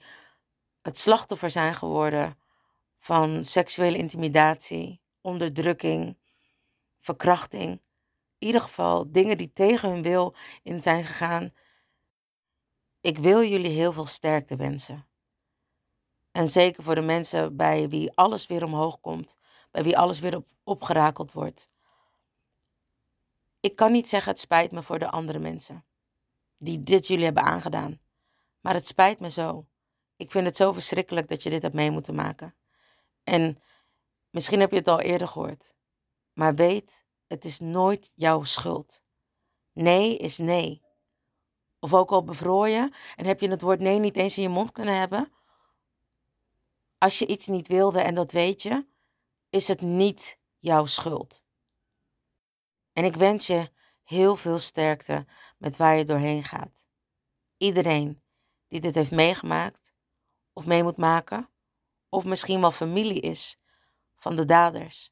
het 0.82 1.00
slachtoffer 1.00 1.52
zijn 1.52 1.76
geworden 1.76 2.38
van 2.98 3.46
seksuele 3.46 3.98
intimidatie, 3.98 5.02
onderdrukking, 5.22 6.18
verkrachting. 7.00 7.72
In 8.38 8.48
ieder 8.48 8.62
geval 8.62 9.12
dingen 9.12 9.38
die 9.38 9.54
tegen 9.54 9.90
hun 9.90 10.02
wil 10.02 10.36
in 10.64 10.82
zijn 10.82 11.06
gegaan. 11.06 11.54
Ik 13.02 13.18
wil 13.18 13.44
jullie 13.44 13.72
heel 13.72 13.92
veel 13.92 14.06
sterkte 14.06 14.56
wensen. 14.56 15.08
En 16.32 16.48
zeker 16.48 16.84
voor 16.84 16.96
de 16.96 17.02
mensen 17.02 17.56
bij 17.56 17.90
wie 17.90 18.16
alles 18.16 18.48
weer 18.48 18.64
omhoog 18.64 19.00
komt, 19.00 19.38
bij 19.72 19.84
wie 19.84 19.98
alles 19.98 20.20
weer 20.20 20.36
op, 20.36 20.48
opgerakeld 20.64 21.32
wordt. 21.32 21.70
Ik 23.60 23.76
kan 23.76 23.92
niet 23.92 24.10
zeggen 24.10 24.32
het 24.32 24.40
spijt 24.40 24.72
me 24.72 24.84
voor 24.84 25.00
de 25.00 25.10
andere 25.10 25.40
mensen 25.40 25.86
die 26.58 26.84
dit 26.84 27.08
jullie 27.08 27.26
hebben 27.26 27.44
aangedaan. 27.44 28.00
Maar 28.68 28.76
het 28.76 28.88
spijt 28.88 29.20
me 29.20 29.32
zo. 29.32 29.68
Ik 30.16 30.32
vind 30.32 30.46
het 30.46 30.58
zo 30.58 30.74
verschrikkelijk 30.74 31.28
dat 31.28 31.44
je 31.44 31.50
dit 31.50 31.62
hebt 31.62 31.74
mee 31.74 31.92
moeten 31.92 32.16
maken. 32.16 32.56
En 33.24 33.62
misschien 34.30 34.60
heb 34.60 34.72
je 34.72 34.78
het 34.78 34.88
al 34.88 35.00
eerder 35.00 35.28
gehoord. 35.28 35.76
Maar 36.34 36.56
weet, 36.56 37.06
het 37.28 37.46
is 37.46 37.60
nooit 37.60 38.12
jouw 38.16 38.44
schuld. 38.44 39.04
Nee 39.74 40.18
is 40.18 40.38
nee. 40.38 40.82
Of 41.80 41.94
ook 41.94 42.12
al 42.12 42.24
bevroor 42.24 42.68
je 42.68 42.92
en 43.16 43.26
heb 43.26 43.40
je 43.40 43.50
het 43.50 43.62
woord 43.62 43.80
nee 43.80 44.00
niet 44.00 44.18
eens 44.18 44.38
in 44.38 44.44
je 44.44 44.50
mond 44.50 44.72
kunnen 44.72 45.00
hebben. 45.00 45.32
Als 46.98 47.20
je 47.20 47.28
iets 47.28 47.48
niet 47.48 47.68
wilde 47.68 48.00
en 48.02 48.16
dat 48.16 48.32
weet 48.32 48.62
je, 48.62 48.88
is 49.50 49.68
het 49.68 49.82
niet 49.82 50.40
jouw 50.60 50.86
schuld. 50.86 51.44
En 52.94 53.06
ik 53.06 53.16
wens 53.16 53.48
je 53.48 53.72
heel 54.04 54.36
veel 54.36 54.60
sterkte 54.60 55.26
met 55.58 55.78
waar 55.78 55.98
je 55.98 56.06
doorheen 56.06 56.44
gaat. 56.44 56.88
Iedereen 57.58 58.22
die 58.68 58.82
dit 58.82 58.96
heeft 58.96 59.12
meegemaakt 59.12 59.94
of 60.54 60.66
mee 60.66 60.84
moet 60.84 60.98
maken, 60.98 61.50
of 62.10 62.24
misschien 62.24 62.62
wel 62.62 62.72
familie 62.72 63.20
is 63.20 63.60
van 64.16 64.36
de 64.36 64.46
daders. 64.46 65.12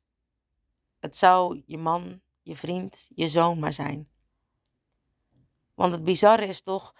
Het 0.99 1.17
zou 1.17 1.63
je 1.65 1.77
man, 1.77 2.21
je 2.41 2.55
vriend, 2.55 3.09
je 3.15 3.29
zoon 3.29 3.59
maar 3.59 3.73
zijn. 3.73 4.09
Want 5.73 5.91
het 5.91 6.03
bizarre 6.03 6.45
is 6.45 6.61
toch 6.61 6.95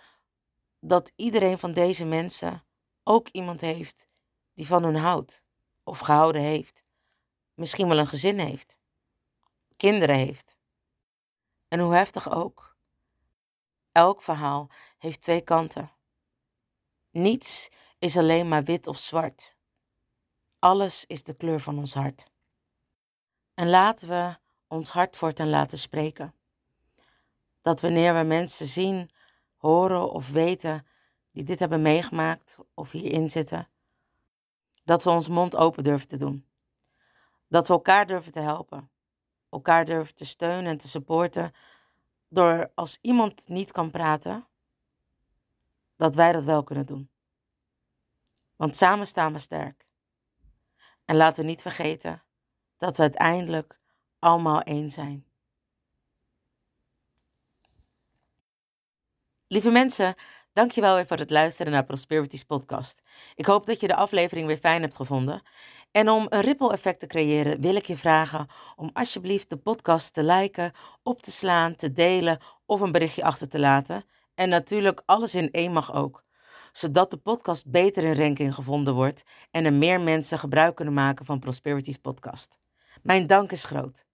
dat 0.80 1.12
iedereen 1.16 1.58
van 1.58 1.74
deze 1.74 2.06
mensen 2.06 2.64
ook 3.04 3.28
iemand 3.28 3.62
heeft 3.62 4.08
die 4.54 4.68
van 4.68 4.84
hun 4.84 4.96
houdt 4.96 5.44
of 5.84 6.00
gehouden 6.00 6.42
heeft. 6.42 6.84
Misschien 7.54 7.88
wel 7.88 7.98
een 7.98 8.08
gezin 8.08 8.40
heeft, 8.40 8.80
kinderen 9.78 10.16
heeft. 10.16 10.58
En 11.68 11.80
hoe 11.80 11.94
heftig 11.94 12.32
ook. 12.32 12.76
Elk 13.92 14.22
verhaal 14.22 14.70
heeft 14.98 15.22
twee 15.22 15.42
kanten. 15.42 15.92
Niets 17.16 17.70
is 18.00 18.18
alleen 18.18 18.48
maar 18.48 18.64
wit 18.64 18.88
of 18.88 18.98
zwart. 18.98 19.56
Alles 20.60 21.06
is 21.06 21.24
de 21.24 21.34
kleur 21.34 21.60
van 21.60 21.78
ons 21.78 21.94
hart. 21.94 22.30
En 23.54 23.70
laten 23.70 24.08
we 24.08 24.38
ons 24.68 24.90
hart 24.90 25.18
voortaan 25.18 25.50
laten 25.50 25.78
spreken. 25.78 26.34
Dat 27.62 27.82
wanneer 27.82 28.14
we 28.14 28.24
mensen 28.24 28.68
zien, 28.68 29.10
horen 29.56 30.12
of 30.12 30.30
weten 30.30 30.88
die 31.32 31.44
dit 31.44 31.60
hebben 31.60 31.82
meegemaakt 31.82 32.58
of 32.74 32.92
hierin 32.92 33.30
zitten, 33.30 33.68
dat 34.84 35.04
we 35.04 35.10
ons 35.10 35.28
mond 35.28 35.56
open 35.56 35.84
durven 35.84 36.08
te 36.08 36.18
doen. 36.18 36.46
Dat 37.48 37.68
we 37.68 37.74
elkaar 37.74 38.08
durven 38.08 38.32
te 38.32 38.40
helpen, 38.40 38.92
elkaar 39.50 39.86
durven 39.86 40.16
te 40.16 40.26
steunen 40.26 40.72
en 40.72 40.78
te 40.78 40.88
supporten, 40.88 41.52
door 42.28 42.72
als 42.74 42.98
iemand 43.02 43.48
niet 43.48 43.72
kan 43.72 43.92
praten, 43.92 44.48
dat 45.96 46.16
wij 46.16 46.32
dat 46.32 46.44
wel 46.44 46.64
kunnen 46.64 46.86
doen. 46.86 47.10
Want 48.56 48.76
samen 48.76 49.08
staan 49.08 49.34
we 49.34 49.40
sterk. 49.40 49.88
En 51.06 51.16
laten 51.16 51.44
we 51.44 51.50
niet 51.50 51.62
vergeten 51.62 52.24
dat 52.78 52.98
we 52.98 53.02
uiteindelijk 53.02 53.80
allemaal 54.20 54.62
één 54.62 54.92
zijn. 54.92 55.26
Lieve 59.48 59.70
mensen, 59.70 60.16
dankjewel 60.54 60.96
weer 60.96 61.06
voor 61.06 61.18
het 61.18 61.30
luisteren 61.30 61.72
naar 61.72 61.86
Prosperities 61.86 62.44
podcast. 62.44 63.02
Ik 63.36 63.46
hoop 63.46 63.66
dat 63.66 63.80
je 63.80 63.88
de 63.88 63.96
aflevering 63.96 64.48
weer 64.48 64.58
fijn 64.58 64.82
hebt 64.82 64.96
gevonden. 64.96 65.42
En 65.92 66.10
om 66.10 66.26
een 66.30 66.42
ripple 66.42 66.72
effect 66.72 67.00
te 67.00 67.08
creëren 67.08 67.62
wil 67.62 67.76
ik 67.76 67.86
je 67.86 67.98
vragen 67.98 68.48
om 68.76 68.90
alsjeblieft 68.94 69.50
de 69.50 69.58
podcast 69.58 70.14
te 70.14 70.24
liken, 70.24 70.72
op 71.04 71.22
te 71.22 71.32
slaan, 71.32 71.76
te 71.76 71.92
delen 71.92 72.40
of 72.66 72.82
een 72.82 72.92
berichtje 72.92 73.24
achter 73.24 73.50
te 73.50 73.60
laten. 73.60 74.04
En 74.36 74.50
natuurlijk 74.50 75.02
alles 75.06 75.36
in 75.36 75.52
één 75.52 75.72
mag 75.72 75.94
ook 75.94 76.26
zodat 76.78 77.12
de 77.12 77.18
podcast 77.18 77.72
beter 77.72 78.04
in 78.04 78.16
ranking 78.16 78.54
gevonden 78.54 78.94
wordt 78.94 79.24
en 79.52 79.66
er 79.66 79.74
meer 79.74 80.02
mensen 80.02 80.40
gebruik 80.40 80.76
kunnen 80.76 80.94
maken 80.94 81.26
van 81.26 81.40
Prosperities 81.40 81.98
podcast. 81.98 82.60
Mijn 83.04 83.28
dank 83.28 83.52
is 83.52 83.64
groot. 83.64 84.06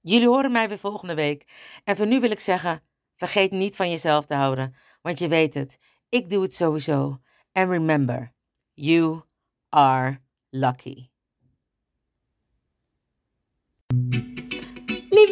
Jullie 0.00 0.28
horen 0.28 0.52
mij 0.52 0.68
weer 0.68 0.78
volgende 0.78 1.14
week. 1.14 1.46
En 1.84 1.96
voor 1.96 2.06
nu 2.06 2.20
wil 2.20 2.30
ik 2.30 2.40
zeggen: 2.40 2.82
vergeet 3.16 3.50
niet 3.50 3.76
van 3.76 3.90
jezelf 3.90 4.26
te 4.26 4.34
houden, 4.34 4.74
want 5.02 5.18
je 5.18 5.28
weet 5.28 5.54
het, 5.54 5.78
ik 6.08 6.30
doe 6.30 6.42
het 6.42 6.54
sowieso. 6.54 7.20
And 7.52 7.70
remember, 7.70 8.32
you 8.74 9.22
are 9.68 10.20
lucky. 10.50 11.08